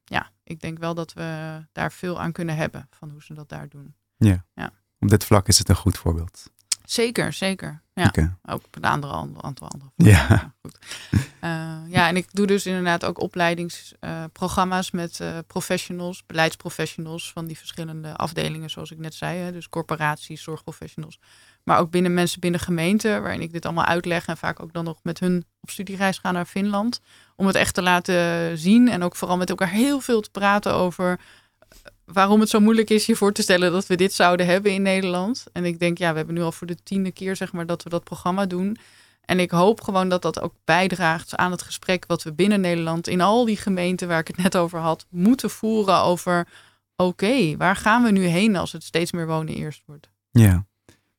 [0.44, 3.68] ik denk wel dat we daar veel aan kunnen hebben van hoe ze dat daar
[3.68, 3.94] doen.
[4.16, 4.44] Ja.
[4.54, 4.72] ja.
[4.98, 6.50] Op dit vlak is het een goed voorbeeld.
[6.84, 7.82] Zeker, zeker.
[7.94, 8.34] Ja, okay.
[8.42, 10.26] ook op een andere, aantal andere Ja.
[10.28, 10.78] ja, goed.
[11.12, 11.20] Uh,
[11.88, 17.58] ja, en ik doe dus inderdaad ook opleidingsprogramma's uh, met uh, professionals, beleidsprofessionals van die
[17.58, 19.38] verschillende afdelingen, zoals ik net zei.
[19.38, 21.18] Hè, dus corporaties, zorgprofessionals.
[21.64, 24.84] Maar ook binnen mensen binnen gemeenten, waarin ik dit allemaal uitleg en vaak ook dan
[24.84, 27.00] nog met hun op studiereis gaan naar Finland.
[27.42, 30.74] Om het echt te laten zien en ook vooral met elkaar heel veel te praten
[30.74, 31.20] over
[32.04, 34.82] waarom het zo moeilijk is je voor te stellen dat we dit zouden hebben in
[34.82, 35.44] Nederland.
[35.52, 37.82] En ik denk, ja, we hebben nu al voor de tiende keer zeg maar dat
[37.82, 38.76] we dat programma doen.
[39.24, 43.08] En ik hoop gewoon dat dat ook bijdraagt aan het gesprek wat we binnen Nederland
[43.08, 46.48] in al die gemeenten waar ik het net over had, moeten voeren over
[46.96, 50.10] oké, waar gaan we nu heen als het steeds meer wonen eerst wordt?
[50.30, 50.66] Ja.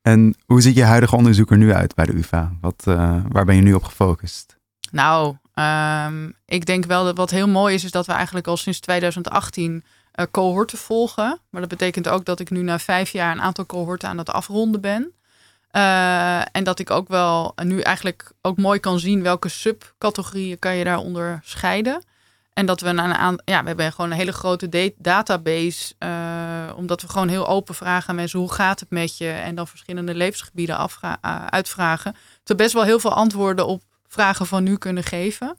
[0.02, 2.52] En hoe ziet je huidige onderzoek er nu uit bij de UvA?
[2.60, 4.58] Wat, uh, waar ben je nu op gefocust?
[4.90, 8.56] Nou, um, ik denk wel dat wat heel mooi is, is dat we eigenlijk al
[8.56, 9.84] sinds 2018
[10.14, 11.40] uh, cohorten volgen.
[11.50, 14.30] Maar dat betekent ook dat ik nu na vijf jaar een aantal cohorten aan het
[14.30, 15.12] afronden ben.
[15.72, 20.74] Uh, en dat ik ook wel nu eigenlijk ook mooi kan zien welke subcategorieën kan
[20.76, 22.04] je daaronder scheiden.
[22.52, 25.94] En dat we een ja, we hebben gewoon een hele grote database.
[25.98, 29.28] Uh, omdat we gewoon heel open vragen aan mensen hoe gaat het met je?
[29.28, 31.18] En dan verschillende levensgebieden afvra-
[31.50, 32.16] uitvragen.
[32.44, 33.82] We best wel heel veel antwoorden op
[34.14, 35.56] vragen van nu kunnen geven.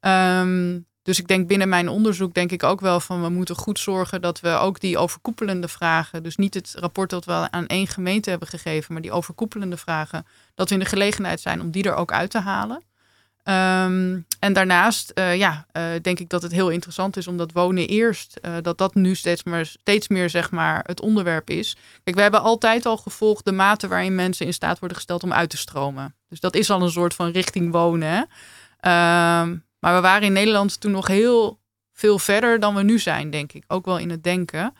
[0.00, 3.78] Um, Dus ik denk binnen mijn onderzoek denk ik ook wel van we moeten goed
[3.78, 7.86] zorgen dat we ook die overkoepelende vragen, dus niet het rapport dat we aan één
[7.86, 11.82] gemeente hebben gegeven, maar die overkoepelende vragen, dat we in de gelegenheid zijn om die
[11.82, 12.82] er ook uit te halen.
[13.42, 17.86] Ehm, en daarnaast uh, ja, uh, denk ik dat het heel interessant is omdat wonen
[17.88, 21.76] eerst, uh, dat dat nu steeds, maar, steeds meer zeg maar, het onderwerp is.
[22.04, 25.32] Kijk, we hebben altijd al gevolgd de mate waarin mensen in staat worden gesteld om
[25.32, 26.14] uit te stromen.
[26.28, 28.08] Dus dat is al een soort van richting wonen.
[28.08, 28.20] Hè?
[29.40, 31.60] Um, maar we waren in Nederland toen nog heel
[31.92, 33.64] veel verder dan we nu zijn, denk ik.
[33.66, 34.74] Ook wel in het denken.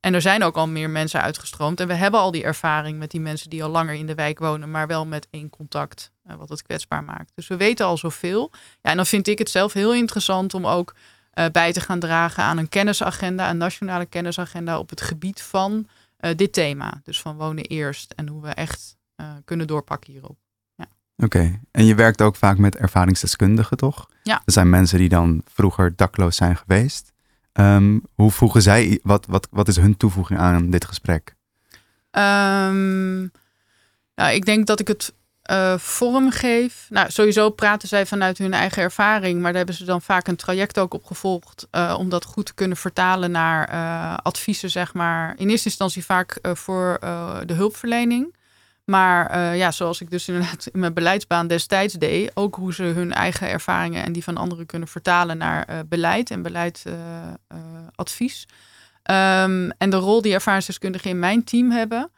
[0.00, 1.80] En er zijn ook al meer mensen uitgestroomd.
[1.80, 4.38] En we hebben al die ervaring met die mensen die al langer in de wijk
[4.38, 7.32] wonen, maar wel met één contact, eh, wat het kwetsbaar maakt.
[7.34, 8.50] Dus we weten al zoveel.
[8.52, 10.94] Ja, en dan vind ik het zelf heel interessant om ook
[11.34, 15.88] uh, bij te gaan dragen aan een kennisagenda, een nationale kennisagenda op het gebied van
[16.20, 17.00] uh, dit thema.
[17.02, 18.96] Dus van wonen eerst en hoe we echt
[19.44, 20.43] kunnen doorpakken hierop.
[21.16, 24.06] Oké, en je werkt ook vaak met ervaringsdeskundigen, toch?
[24.22, 24.42] Ja.
[24.44, 27.12] Er zijn mensen die dan vroeger dakloos zijn geweest.
[27.52, 31.34] Um, hoe voegen zij, wat, wat, wat is hun toevoeging aan dit gesprek?
[32.10, 33.30] Um,
[34.14, 35.14] nou, ik denk dat ik het
[35.50, 36.86] uh, vorm geef.
[36.90, 40.36] Nou, sowieso praten zij vanuit hun eigen ervaring, maar daar hebben ze dan vaak een
[40.36, 44.94] traject ook op gevolgd uh, om dat goed te kunnen vertalen naar uh, adviezen, zeg
[44.94, 45.34] maar.
[45.36, 46.98] In eerste instantie vaak voor
[47.46, 48.34] de hulpverlening.
[48.84, 52.82] Maar uh, ja, zoals ik dus inderdaad in mijn beleidsbaan destijds deed, ook hoe ze
[52.82, 58.46] hun eigen ervaringen en die van anderen kunnen vertalen naar uh, beleid en beleidsadvies.
[59.10, 62.00] Uh, um, en de rol die ervaringsdeskundigen in mijn team hebben.
[62.00, 62.10] Um,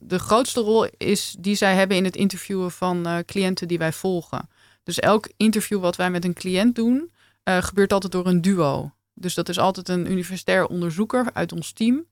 [0.00, 4.48] de grootste rol is die zij hebben in het interviewen van cliënten die wij volgen.
[4.82, 7.12] Dus elk interview wat wij met een cliënt doen,
[7.44, 8.92] gebeurt altijd door een duo.
[9.14, 12.04] Dus dat is altijd een universitair onderzoeker uit ons team.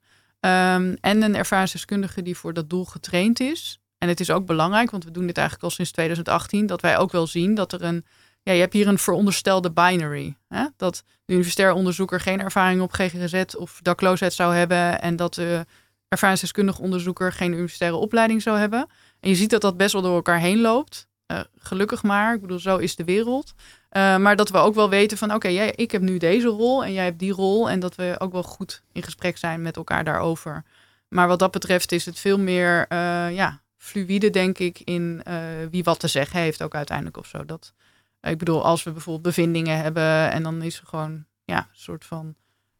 [0.44, 3.80] Um, en een ervaringsdeskundige die voor dat doel getraind is.
[3.98, 6.98] En het is ook belangrijk, want we doen dit eigenlijk al sinds 2018, dat wij
[6.98, 8.04] ook wel zien dat er een.
[8.42, 10.36] Ja, je hebt hier een veronderstelde binary.
[10.48, 10.66] Hè?
[10.76, 15.00] Dat de universitair onderzoeker geen ervaring op GGZ of dakloosheid zou hebben.
[15.00, 15.66] En dat de
[16.08, 18.86] ervaringsdeskundige onderzoeker geen universitaire opleiding zou hebben.
[19.20, 21.06] En je ziet dat dat best wel door elkaar heen loopt.
[21.32, 23.54] Uh, gelukkig maar, ik bedoel, zo is de wereld.
[23.92, 26.84] Uh, maar dat we ook wel weten van oké, okay, ik heb nu deze rol
[26.84, 27.70] en jij hebt die rol.
[27.70, 30.64] En dat we ook wel goed in gesprek zijn met elkaar daarover.
[31.08, 35.22] Maar wat dat betreft is het veel meer uh, ja, fluïde, denk ik, in
[35.70, 37.44] wie wat te zeggen heeft ook uiteindelijk of zo.
[37.44, 37.72] Dat,
[38.20, 42.04] ik bedoel, als we bijvoorbeeld bevindingen hebben en dan is er gewoon ja, een soort
[42.04, 42.34] van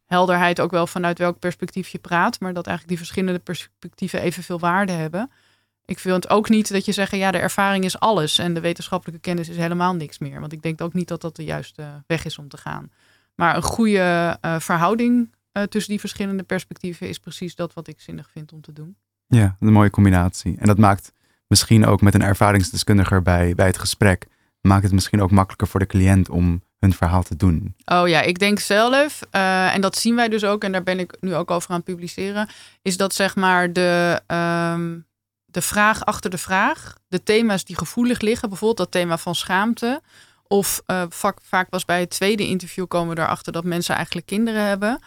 [0.07, 2.41] helderheid ook wel vanuit welk perspectief je praat.
[2.41, 5.31] Maar dat eigenlijk die verschillende perspectieven evenveel waarde hebben.
[5.85, 9.21] Ik vind ook niet dat je zegt, ja, de ervaring is alles en de wetenschappelijke
[9.21, 10.41] kennis is helemaal niks meer.
[10.41, 12.91] Want ik denk ook niet dat dat de juiste weg is om te gaan.
[13.35, 18.01] Maar een goede uh, verhouding uh, tussen die verschillende perspectieven is precies dat wat ik
[18.01, 18.97] zinnig vind om te doen.
[19.27, 20.57] Ja, een mooie combinatie.
[20.59, 21.13] En dat maakt
[21.47, 24.27] misschien ook met een ervaringsdeskundige bij, bij het gesprek,
[24.61, 27.75] maakt het misschien ook makkelijker voor de cliënt om hun verhaal te doen.
[27.85, 30.99] Oh ja, ik denk zelf, uh, en dat zien wij dus ook, en daar ben
[30.99, 32.49] ik nu ook over aan het publiceren,
[32.83, 34.21] is dat zeg maar de.
[34.75, 35.11] Um,
[35.53, 40.01] de vraag achter de vraag, de thema's die gevoelig liggen, bijvoorbeeld dat thema van schaamte.
[40.47, 44.27] Of uh, vaak, vaak was bij het tweede interview komen we erachter dat mensen eigenlijk
[44.27, 45.01] kinderen hebben.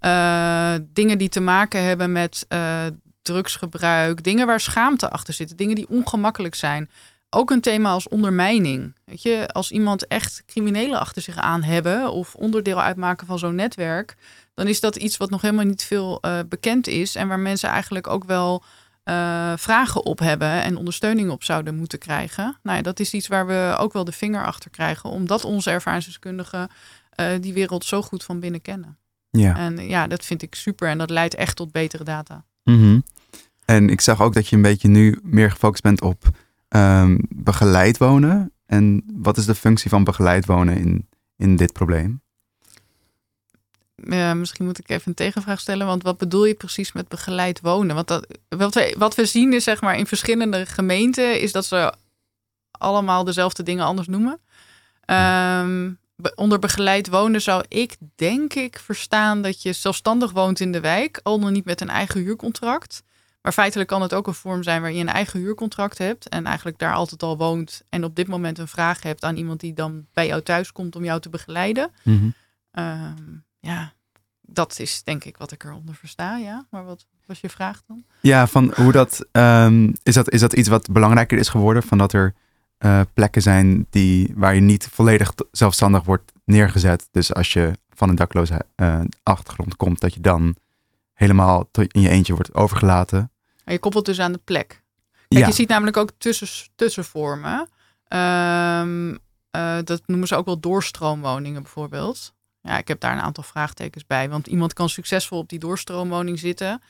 [0.00, 2.82] Uh, dingen die te maken hebben met uh,
[3.22, 6.90] drugsgebruik, dingen waar schaamte achter zit, dingen die ongemakkelijk zijn.
[7.30, 8.96] Ook een thema als ondermijning.
[9.04, 13.54] Weet je, als iemand echt criminelen achter zich aan hebben of onderdeel uitmaken van zo'n
[13.54, 14.16] netwerk,
[14.54, 18.06] dan is dat iets wat nog helemaal niet veel bekend is en waar mensen eigenlijk
[18.06, 18.64] ook wel
[19.04, 22.56] uh, vragen op hebben en ondersteuning op zouden moeten krijgen.
[22.62, 25.70] Nou ja, dat is iets waar we ook wel de vinger achter krijgen, omdat onze
[25.70, 26.68] ervaringsdeskundigen
[27.20, 28.98] uh, die wereld zo goed van binnen kennen.
[29.30, 29.56] Ja.
[29.56, 32.44] En ja, dat vind ik super en dat leidt echt tot betere data.
[32.64, 33.04] Mm -hmm.
[33.64, 36.30] En ik zag ook dat je een beetje nu meer gefocust bent op
[36.68, 38.52] um, begeleid wonen.
[38.66, 42.21] En wat is de functie van begeleid wonen in, in dit probleem?
[44.04, 45.86] Misschien moet ik even een tegenvraag stellen.
[45.86, 47.94] Want wat bedoel je precies met begeleid wonen?
[47.94, 51.40] Want dat, wat, we, wat we zien is zeg maar in verschillende gemeenten...
[51.40, 51.92] is dat ze
[52.70, 54.40] allemaal dezelfde dingen anders noemen.
[55.06, 55.98] Um,
[56.34, 59.42] onder begeleid wonen zou ik denk ik verstaan...
[59.42, 61.20] dat je zelfstandig woont in de wijk.
[61.22, 63.02] Al nog niet met een eigen huurcontract.
[63.42, 66.28] Maar feitelijk kan het ook een vorm zijn waar je een eigen huurcontract hebt.
[66.28, 67.82] En eigenlijk daar altijd al woont.
[67.88, 70.96] En op dit moment een vraag hebt aan iemand die dan bij jou thuis komt
[70.96, 71.90] om jou te begeleiden.
[72.02, 72.34] Mm -hmm.
[72.84, 73.92] um, ja,
[74.40, 76.66] dat is denk ik wat ik eronder versta, ja.
[76.70, 78.04] Maar wat was je vraag dan?
[78.20, 81.82] Ja, van hoe dat, um, is dat, is dat iets wat belangrijker is geworden?
[81.82, 82.34] Van dat er
[82.78, 87.08] uh, plekken zijn die, waar je niet volledig zelfstandig wordt neergezet.
[87.10, 90.56] Dus als je van een dakloze uh, achtergrond komt, dat je dan
[91.12, 93.30] helemaal in je eentje wordt overgelaten.
[93.64, 94.82] En je koppelt dus aan de plek.
[95.28, 95.46] Kijk, ja.
[95.46, 97.68] je ziet namelijk ook tussen, tussenvormen.
[98.08, 99.18] Um,
[99.50, 102.34] eh, dat noemen ze ook wel doorstroomwoningen bijvoorbeeld.
[102.62, 104.28] Ja, ik heb daar een aantal vraagtekens bij.
[104.28, 106.82] Want iemand kan succesvol op die doorstroomwoning zitten.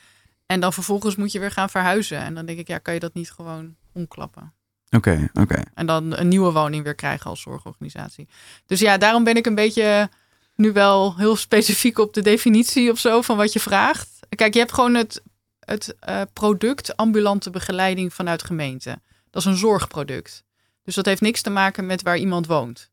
[0.47, 2.19] En dan vervolgens moet je weer gaan verhuizen.
[2.19, 4.53] En dan denk ik, ja, kan je dat niet gewoon omklappen?
[4.91, 5.63] Oké, oké.
[5.75, 8.29] En dan een nieuwe woning weer krijgen als zorgorganisatie.
[8.67, 10.11] Dus ja, daarom ben ik een beetje
[10.55, 14.09] nu wel heel specifiek op de definitie of zo van wat je vraagt.
[14.29, 15.23] Kijk, je hebt gewoon het,
[15.61, 19.01] het uh, product ambulante begeleiding vanuit gemeente.
[19.31, 20.45] Dat is een zorgproduct.
[20.83, 22.91] Dus dat heeft niks te maken met waar iemand woont.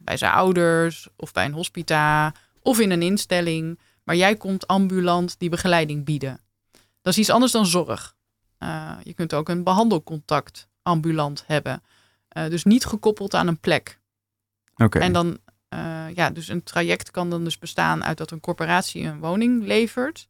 [0.00, 3.78] Bij zijn ouders of bij een hospita of in een instelling.
[4.02, 6.40] Maar jij komt ambulant die begeleiding bieden.
[7.02, 8.14] Dat is iets anders dan zorg.
[8.58, 11.82] Uh, je kunt ook een behandelcontact ambulant hebben.
[12.36, 14.00] Uh, dus niet gekoppeld aan een plek.
[14.76, 14.98] Oké.
[14.98, 15.38] En dan,
[15.74, 19.64] uh, ja, dus een traject kan dan dus bestaan uit dat een corporatie een woning
[19.64, 20.28] levert.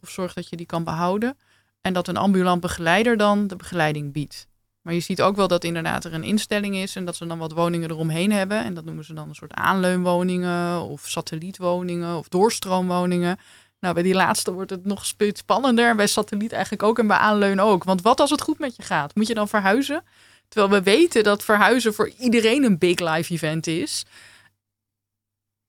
[0.00, 1.38] Of zorgt dat je die kan behouden.
[1.80, 4.48] En dat een ambulant begeleider dan de begeleiding biedt.
[4.86, 7.38] Maar je ziet ook wel dat inderdaad er een instelling is en dat ze dan
[7.38, 8.64] wat woningen eromheen hebben.
[8.64, 13.38] En dat noemen ze dan een soort aanleunwoningen of satellietwoningen of doorstroomwoningen.
[13.80, 15.88] Nou, bij die laatste wordt het nog spannender.
[15.88, 17.84] En bij satelliet eigenlijk ook en bij aanleun ook.
[17.84, 19.14] Want wat als het goed met je gaat?
[19.14, 20.02] Moet je dan verhuizen?
[20.48, 24.04] Terwijl we weten dat verhuizen voor iedereen een big life event is.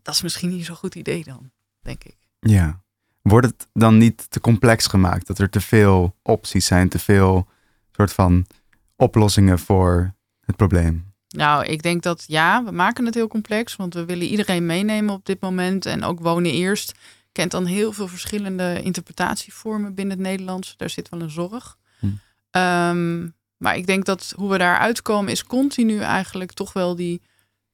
[0.01, 1.51] Dat is misschien niet zo'n goed idee dan,
[1.81, 2.17] denk ik.
[2.39, 2.81] Ja.
[3.21, 5.27] Wordt het dan niet te complex gemaakt?
[5.27, 7.47] Dat er te veel opties zijn, te veel
[7.91, 8.45] soort van
[8.97, 11.13] oplossingen voor het probleem?
[11.27, 15.13] Nou, ik denk dat ja, we maken het heel complex, want we willen iedereen meenemen
[15.13, 16.93] op dit moment en ook wonen eerst.
[17.31, 20.77] Kent dan heel veel verschillende interpretatievormen binnen het Nederlands.
[20.77, 21.77] Daar zit wel een zorg.
[21.99, 22.05] Hm.
[22.51, 27.21] Um, maar ik denk dat hoe we daar uitkomen is continu eigenlijk toch wel die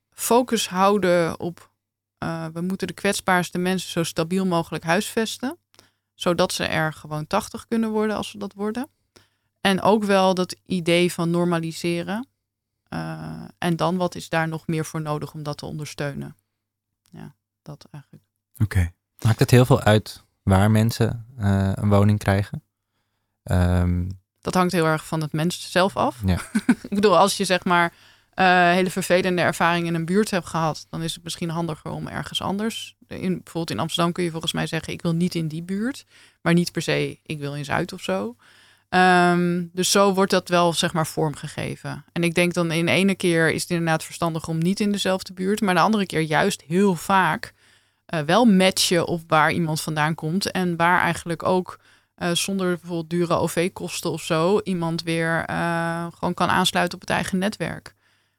[0.10, 1.72] focus houden op
[2.24, 5.58] uh, we moeten de kwetsbaarste mensen zo stabiel mogelijk huisvesten.
[6.14, 8.90] Zodat ze er gewoon 80 kunnen worden als ze dat worden.
[9.64, 12.28] En ook wel dat idee van normaliseren.
[12.90, 16.36] Uh, en dan wat is daar nog meer voor nodig om dat te ondersteunen?
[17.10, 18.24] Ja, dat eigenlijk.
[18.54, 18.64] Oké.
[18.64, 18.94] Okay.
[19.22, 22.64] Maakt het heel veel uit waar mensen uh, een woning krijgen?
[23.44, 26.22] Um, dat hangt heel erg van het mens zelf af.
[26.26, 26.40] Ja.
[26.90, 27.94] ik bedoel, als je zeg maar
[28.36, 32.08] uh, hele vervelende ervaring in een buurt hebt gehad, dan is het misschien handiger om
[32.08, 32.96] ergens anders.
[33.08, 36.06] In, bijvoorbeeld in Amsterdam kun je volgens mij zeggen: ik wil niet in die buurt,
[36.42, 38.36] maar niet per se ik wil in Zuid of zo.
[38.96, 42.06] Um, dus zo wordt dat wel zeg maar vormgegeven.
[42.12, 44.92] En ik denk dan in de ene keer is het inderdaad verstandig om niet in
[44.92, 47.54] dezelfde buurt, maar de andere keer juist heel vaak
[48.14, 51.80] uh, wel matchen op waar iemand vandaan komt en waar eigenlijk ook
[52.18, 57.10] uh, zonder bijvoorbeeld dure OV-kosten of zo iemand weer uh, gewoon kan aansluiten op het
[57.10, 57.94] eigen netwerk.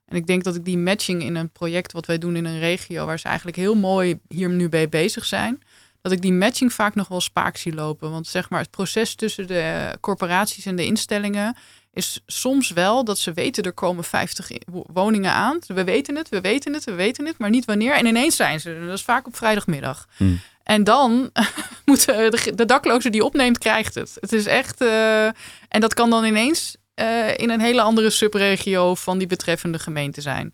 [0.04, 2.58] En ik denk dat ik die matching in een project wat wij doen in een
[2.58, 5.62] regio, waar ze eigenlijk heel mooi hier nu bij bezig zijn,
[6.04, 8.10] dat ik die matching vaak nog wel spaak zie lopen.
[8.10, 11.56] Want zeg maar, het proces tussen de corporaties en de instellingen
[11.92, 14.50] is soms wel dat ze weten er komen 50
[14.92, 15.58] woningen aan.
[15.66, 17.94] We weten het, we weten het, we weten het, maar niet wanneer.
[17.94, 18.86] En ineens zijn ze er.
[18.86, 20.08] Dat is vaak op vrijdagmiddag.
[20.16, 20.40] Hmm.
[20.62, 21.30] En dan
[21.84, 24.16] moet de, de, dakloze die opneemt, krijgt het.
[24.20, 24.80] Het is echt.
[24.82, 25.24] Uh,
[25.68, 30.20] en dat kan dan ineens uh, in een hele andere subregio van die betreffende gemeente
[30.20, 30.52] zijn.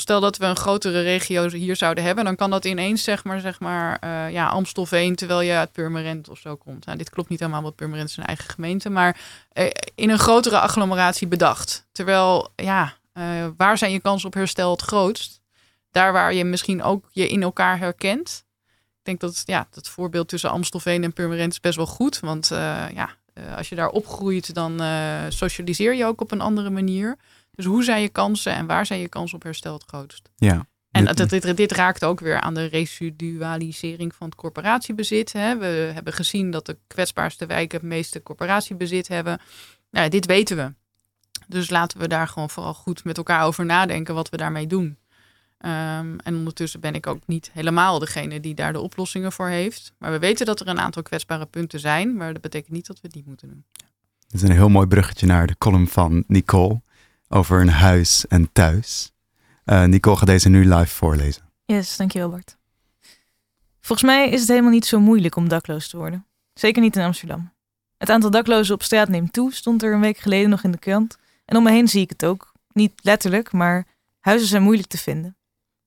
[0.00, 3.40] Stel dat we een grotere regio hier zouden hebben, dan kan dat ineens zeg maar,
[3.40, 6.86] zeg maar uh, ja, Amstelveen, terwijl je uit Purmerend of zo komt.
[6.86, 9.20] Nou, dit klopt niet helemaal, want Purmerend is een eigen gemeente, maar
[9.94, 11.86] in een grotere agglomeratie bedacht.
[11.92, 12.96] Terwijl, ja,
[13.56, 15.40] waar zijn je kansen op herstel het grootst?
[15.90, 18.44] Daar waar je misschien ook je in elkaar herkent
[19.04, 22.20] ik denk dat ja, dat voorbeeld tussen Amstelveen en Purmerend is best wel goed.
[22.20, 22.48] Want
[22.94, 23.16] ja,
[23.56, 24.82] als je daar opgroeit, dan
[25.28, 27.16] socialiseer je ook op een andere manier.
[27.54, 30.30] Dus hoe zijn je kansen en waar zijn je kansen op herstel het grootst?
[30.36, 30.66] Ja.
[30.90, 35.32] En dit, dit, dit raakt ook weer aan de residualisering van het corporatiebezit.
[35.32, 35.58] Hè.
[35.58, 39.40] We hebben gezien dat de kwetsbaarste wijken het meeste corporatiebezit hebben.
[39.90, 40.72] Nou, dit weten we.
[41.48, 44.98] Dus laten we daar gewoon vooral goed met elkaar over nadenken wat we daarmee doen.
[45.64, 49.92] Um, en ondertussen ben ik ook niet helemaal degene die daar de oplossingen voor heeft.
[49.98, 53.00] Maar we weten dat er een aantal kwetsbare punten zijn, maar dat betekent niet dat
[53.00, 53.64] we het niet moeten doen.
[54.26, 56.80] Het is een heel mooi bruggetje naar de column van Nicole
[57.28, 59.12] over een huis en thuis.
[59.64, 61.42] Uh, Nicole gaat deze nu live voorlezen.
[61.64, 62.56] Yes, dankjewel Bart.
[63.80, 66.26] Volgens mij is het helemaal niet zo moeilijk om dakloos te worden.
[66.54, 67.52] Zeker niet in Amsterdam.
[67.98, 70.78] Het aantal daklozen op straat neemt toe, stond er een week geleden nog in de
[70.78, 71.16] krant.
[71.44, 72.52] En om me heen zie ik het ook.
[72.72, 73.86] Niet letterlijk, maar
[74.20, 75.36] huizen zijn moeilijk te vinden.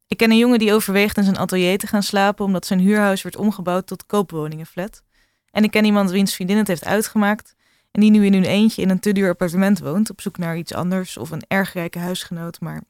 [0.08, 3.22] Ik ken een jongen die overweegt in zijn atelier te gaan slapen omdat zijn huurhuis
[3.22, 5.04] wordt omgebouwd tot koopwoningenflat.
[5.52, 7.56] En ik ken iemand wiens vriendin het heeft uitgemaakt
[8.02, 10.74] die nu in hun eentje in een te duur appartement woont op zoek naar iets
[10.74, 12.84] anders of een erg rijke huisgenoot, maar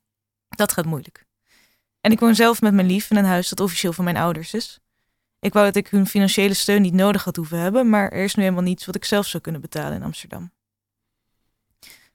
[0.49, 1.25] dat gaat moeilijk.
[2.01, 4.53] En ik woon zelf met mijn lief in een huis dat officieel van mijn ouders
[4.53, 4.79] is.
[5.39, 8.35] Ik wou dat ik hun financiële steun niet nodig had hoeven hebben, maar er is
[8.35, 10.51] nu helemaal niets wat ik zelf zou kunnen betalen in Amsterdam.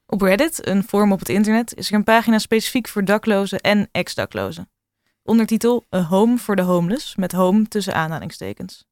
[0.07, 3.89] Op Reddit, een forum op het internet, is er een pagina specifiek voor daklozen en
[3.93, 4.71] ex-daklozen.
[5.23, 8.85] Ondertitel A Home for the Homeless, met home tussen aanhalingstekens.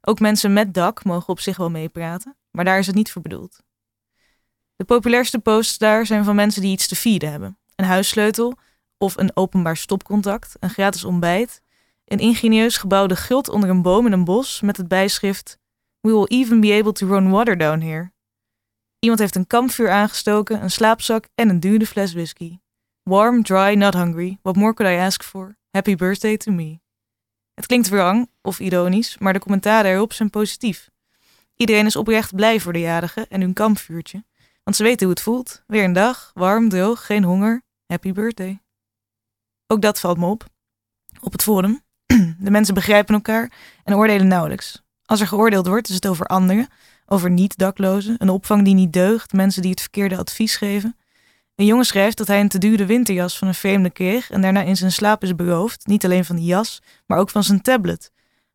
[0.00, 3.22] Ook mensen met dak mogen op zich wel meepraten, maar daar is het niet voor
[3.22, 3.62] bedoeld.
[4.76, 7.58] De populairste posts daar zijn van mensen die iets te feeden hebben.
[7.74, 8.58] Een huissleutel
[8.98, 11.62] of een openbaar stopcontact, een gratis ontbijt,
[12.04, 15.58] een ingenieus gebouwde guld onder een boom in een bos met het bijschrift
[16.00, 18.12] We will even be able to run water down here.
[18.98, 22.58] Iemand heeft een kampvuur aangestoken, een slaapzak en een dure fles whisky.
[23.02, 24.38] Warm, dry, not hungry.
[24.42, 25.56] What more could I ask for?
[25.70, 26.80] Happy birthday to me.
[27.54, 30.90] Het klinkt wrang of ironisch, maar de commentaren erop zijn positief.
[31.56, 34.24] Iedereen is oprecht blij voor de jarigen en hun kampvuurtje.
[34.62, 35.62] Want ze weten hoe het voelt.
[35.66, 37.62] Weer een dag, warm, droog, geen honger.
[37.86, 38.60] Happy birthday.
[39.66, 40.44] Ook dat valt me op.
[41.20, 41.82] Op het forum.
[42.38, 43.52] De mensen begrijpen elkaar
[43.84, 44.82] en oordelen nauwelijks.
[45.04, 46.68] Als er geoordeeld wordt, is het over anderen,
[47.06, 50.96] over niet-daklozen, een opvang die niet deugt, mensen die het verkeerde advies geven.
[51.54, 54.62] Een jongen schrijft dat hij een te dure winterjas van een vreemde kreeg en daarna
[54.62, 58.12] in zijn slaap is beroofd, niet alleen van die jas, maar ook van zijn tablet.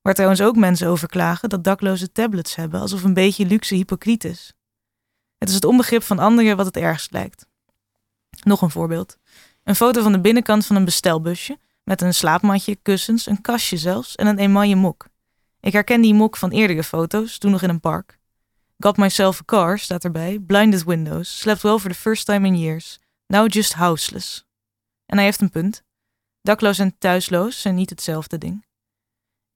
[0.10, 4.24] Waar trouwens ook mensen over klagen dat daklozen tablets hebben, alsof een beetje luxe hypocriet
[4.24, 4.53] is.
[5.38, 7.45] Het is het onbegrip van anderen wat het ergst lijkt.
[8.43, 9.18] Nog een voorbeeld.
[9.64, 14.16] Een foto van de binnenkant van een bestelbusje, met een slaapmatje, kussens, een kastje zelfs
[14.16, 15.07] en een emaille mok.
[15.60, 18.20] Ik herken die mok van eerdere foto's, toen nog in een park.
[18.78, 22.60] Got myself a car, staat erbij, blinded windows, slept well for the first time in
[22.60, 24.45] years, now just houseless.
[25.05, 25.84] En hij heeft een punt.
[26.41, 28.68] Dakloos en thuisloos zijn niet hetzelfde ding.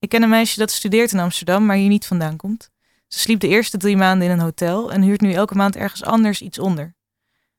[0.03, 2.69] Ik ken een meisje dat studeert in Amsterdam, maar hier niet vandaan komt.
[3.07, 6.03] Ze sliep de eerste drie maanden in een hotel en huurt nu elke maand ergens
[6.03, 6.95] anders iets onder.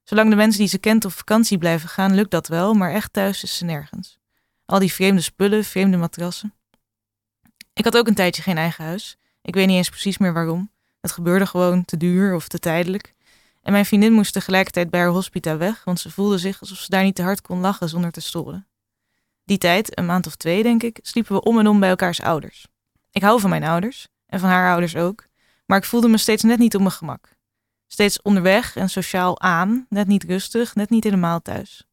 [0.03, 3.12] Zolang de mensen die ze kent op vakantie blijven gaan, lukt dat wel, maar echt
[3.12, 4.18] thuis is ze nergens.
[4.64, 6.55] Al die vreemde spullen, vreemde matrassen.
[7.72, 9.16] Ik had ook een tijdje geen eigen huis.
[9.42, 10.70] Ik weet niet eens precies meer waarom.
[11.01, 13.14] Het gebeurde gewoon te duur of te tijdelijk.
[13.62, 16.90] En mijn vriendin moest tegelijkertijd bij haar hospita weg, want ze voelde zich alsof ze
[16.90, 18.66] daar niet te hard kon lachen zonder te storen.
[19.45, 22.20] Die tijd, een maand of twee denk ik, sliepen we om en om bij elkaars
[22.20, 22.66] ouders.
[23.11, 25.26] Ik hou van mijn ouders, en van haar ouders ook,
[25.66, 27.28] maar ik voelde me steeds net niet op mijn gemak.
[27.86, 31.86] Steeds onderweg en sociaal aan, net niet rustig, net niet helemaal thuis.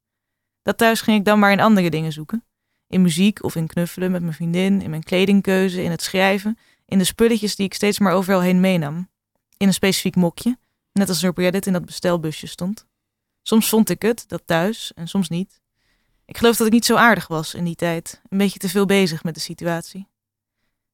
[0.61, 2.43] Dat thuis ging ik dan maar in andere dingen zoeken.
[2.87, 6.97] In muziek of in knuffelen met mijn vriendin, in mijn kledingkeuze, in het schrijven, in
[6.97, 9.09] de spulletjes die ik steeds maar overal heen meenam.
[9.57, 10.57] In een specifiek mokje,
[10.93, 12.85] net als er op Reddit in dat bestelbusje stond.
[13.41, 15.61] Soms vond ik het, dat thuis, en soms niet.
[16.31, 18.85] Ik geloof dat ik niet zo aardig was in die tijd, een beetje te veel
[18.85, 20.07] bezig met de situatie.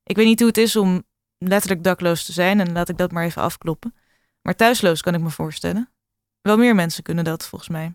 [0.04, 1.04] Ik weet niet hoe het is om
[1.38, 3.96] letterlijk dakloos te zijn en laat ik dat maar even afkloppen.
[4.42, 5.90] Maar thuisloos kan ik me voorstellen.
[6.42, 7.94] Wel meer mensen kunnen dat, volgens mij.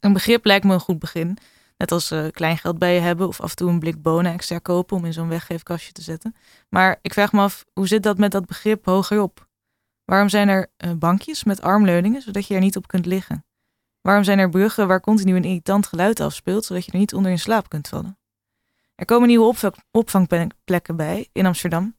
[0.00, 1.38] Een begrip lijkt me een goed begin.
[1.76, 4.58] Net als uh, kleingeld bij je hebben of af en toe een blik bonen extra
[4.58, 6.36] kopen om in zo'n weggeefkastje te zetten.
[6.68, 9.48] Maar ik vraag me af, hoe zit dat met dat begrip hogerop?
[10.04, 13.44] Waarom zijn er uh, bankjes met armleuningen, zodat je er niet op kunt liggen?
[14.04, 17.30] Waarom zijn er bruggen waar continu een irritant geluid afspeelt, zodat je er niet onder
[17.30, 18.18] in slaap kunt vallen?
[18.94, 19.54] Er komen nieuwe
[19.90, 21.96] opvangplekken bij in Amsterdam.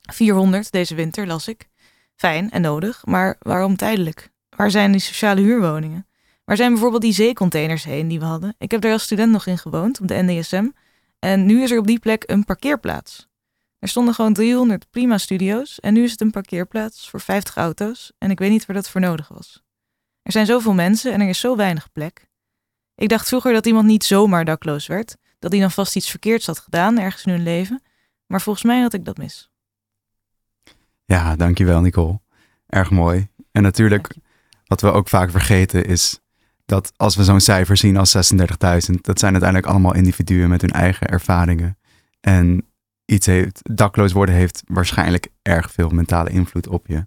[0.00, 1.68] 400 deze winter, las ik.
[2.14, 4.30] Fijn en nodig, maar waarom tijdelijk?
[4.56, 6.06] Waar zijn die sociale huurwoningen?
[6.44, 8.54] Waar zijn bijvoorbeeld die zeecontainers heen die we hadden?
[8.58, 10.68] Ik heb daar als student nog in gewoond, op de NDSM.
[11.18, 13.28] En nu is er op die plek een parkeerplaats.
[13.78, 18.12] Er stonden gewoon 300 prima studio's en nu is het een parkeerplaats voor 50 auto's
[18.18, 19.64] en ik weet niet waar dat voor nodig was.
[20.26, 22.28] Er zijn zoveel mensen en er is zo weinig plek.
[22.94, 26.46] Ik dacht vroeger dat iemand niet zomaar dakloos werd, dat hij dan vast iets verkeerds
[26.46, 27.82] had gedaan ergens in hun leven,
[28.26, 29.50] maar volgens mij had ik dat mis.
[31.04, 32.20] Ja, dankjewel Nicole.
[32.66, 33.28] Erg mooi.
[33.52, 34.14] En natuurlijk,
[34.64, 36.20] wat we ook vaak vergeten is
[36.64, 40.70] dat als we zo'n cijfer zien als 36.000, dat zijn uiteindelijk allemaal individuen met hun
[40.70, 41.78] eigen ervaringen.
[42.20, 42.66] En
[43.04, 47.06] iets heeft, dakloos worden heeft waarschijnlijk erg veel mentale invloed op je.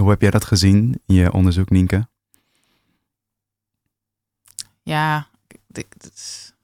[0.00, 2.08] Hoe heb jij dat gezien in je onderzoek, Nienke?
[4.88, 5.28] Ja,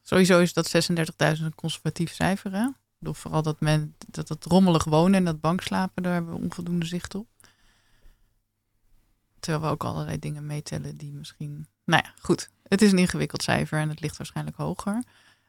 [0.02, 2.52] sowieso is dat 36.000 een conservatief cijfer.
[2.52, 2.68] Hè?
[2.98, 6.86] Door vooral dat men dat het rommelig wonen en dat bankslapen, daar hebben we onvoldoende
[6.86, 7.26] zicht op.
[9.40, 11.66] Terwijl we ook allerlei dingen meetellen die misschien.
[11.84, 12.50] Nou ja, goed.
[12.62, 15.02] Het is een ingewikkeld cijfer en het ligt waarschijnlijk hoger.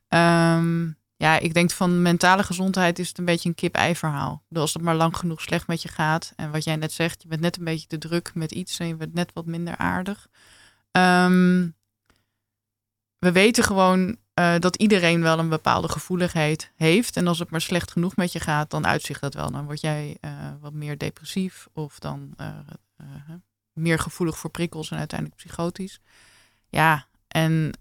[0.08, 4.44] Ehm, ja, ik denk van mentale gezondheid is het een beetje een kip-ei verhaal.
[4.54, 6.34] als het maar lang genoeg slecht met je gaat.
[6.36, 8.88] En wat jij net zegt, je bent net een beetje te druk met iets en
[8.88, 10.28] je bent net wat minder aardig.
[10.92, 11.76] Um,
[13.26, 17.18] we weten gewoon uh, dat iedereen wel een bepaalde gevoeligheid heeft.
[17.18, 19.52] En als het maar slecht genoeg met je gaat, dan uitzicht dat wel.
[19.52, 22.48] Dan word jij uh, wat meer depressief of dan uh,
[23.74, 26.00] meer gevoelig voor prikkels en uiteindelijk psychotisch.
[26.70, 27.72] Ja, en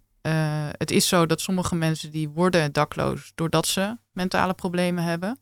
[0.78, 5.38] het is zo dat sommige mensen die worden dakloos doordat ze mentale problemen hebben.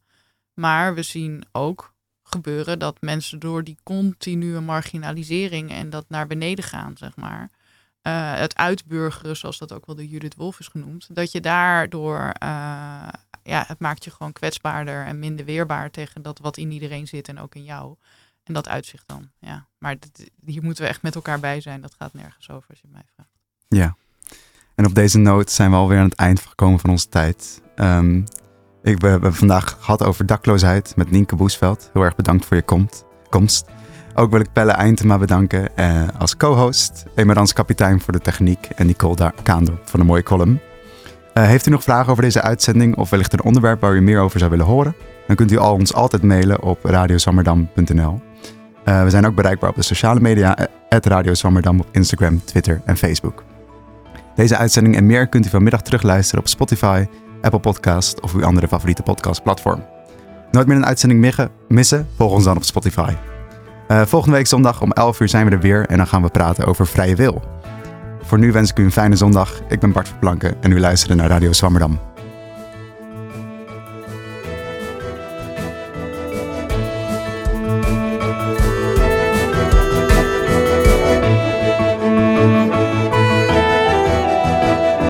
[0.54, 6.64] Maar we zien ook gebeuren dat mensen door die continue marginalisering en dat naar beneden
[6.64, 7.50] gaan, zeg maar,
[8.02, 12.18] uh, het uitburgeren, zoals dat ook wel door Judith Wolf is genoemd, dat je daardoor,
[12.18, 13.08] uh,
[13.42, 17.28] ja, het maakt je gewoon kwetsbaarder en minder weerbaar tegen dat wat in iedereen zit
[17.28, 17.96] en ook in jou.
[18.44, 19.66] En dat uitzicht dan, ja.
[19.78, 21.80] Maar dit, hier moeten we echt met elkaar bij zijn.
[21.80, 23.30] Dat gaat nergens over als je mij vraagt.
[23.68, 23.96] Ja.
[24.74, 27.62] En op deze noot zijn we alweer aan het eind gekomen van onze tijd.
[27.76, 28.24] Um,
[28.82, 31.90] ik, we hebben vandaag gehad over dakloosheid met Nienke Boesveld.
[31.92, 33.64] Heel erg bedankt voor je komt, komst.
[34.14, 37.04] Ook wil ik Pelle Eintema bedanken eh, als co-host.
[37.14, 40.60] Emerans kapitein voor de techniek en Nicole Kaandorp voor de mooie column.
[41.34, 44.20] Uh, heeft u nog vragen over deze uitzending of wellicht een onderwerp waar u meer
[44.20, 44.94] over zou willen horen?
[45.26, 48.20] Dan kunt u al ons altijd mailen op radioswammerdam.nl.
[48.84, 50.56] Uh, eh, we zijn ook bereikbaar op de sociale media,
[51.32, 53.44] Zwammerdam op Instagram, Twitter en Facebook.
[54.34, 57.06] Deze uitzending en meer kunt u vanmiddag terugluisteren op Spotify,
[57.40, 59.84] Apple Podcast of uw andere favoriete podcastplatform.
[60.50, 61.34] Nooit meer een uitzending
[61.68, 62.08] missen?
[62.16, 63.31] Volg ons dan op Spotify.
[63.92, 66.28] Uh, volgende week zondag om 11 uur zijn we er weer en dan gaan we
[66.28, 67.42] praten over vrije wil.
[68.22, 69.60] Voor nu wens ik u een fijne zondag.
[69.68, 72.11] Ik ben Bart Verplanken en u luistert naar Radio Zwammerdam.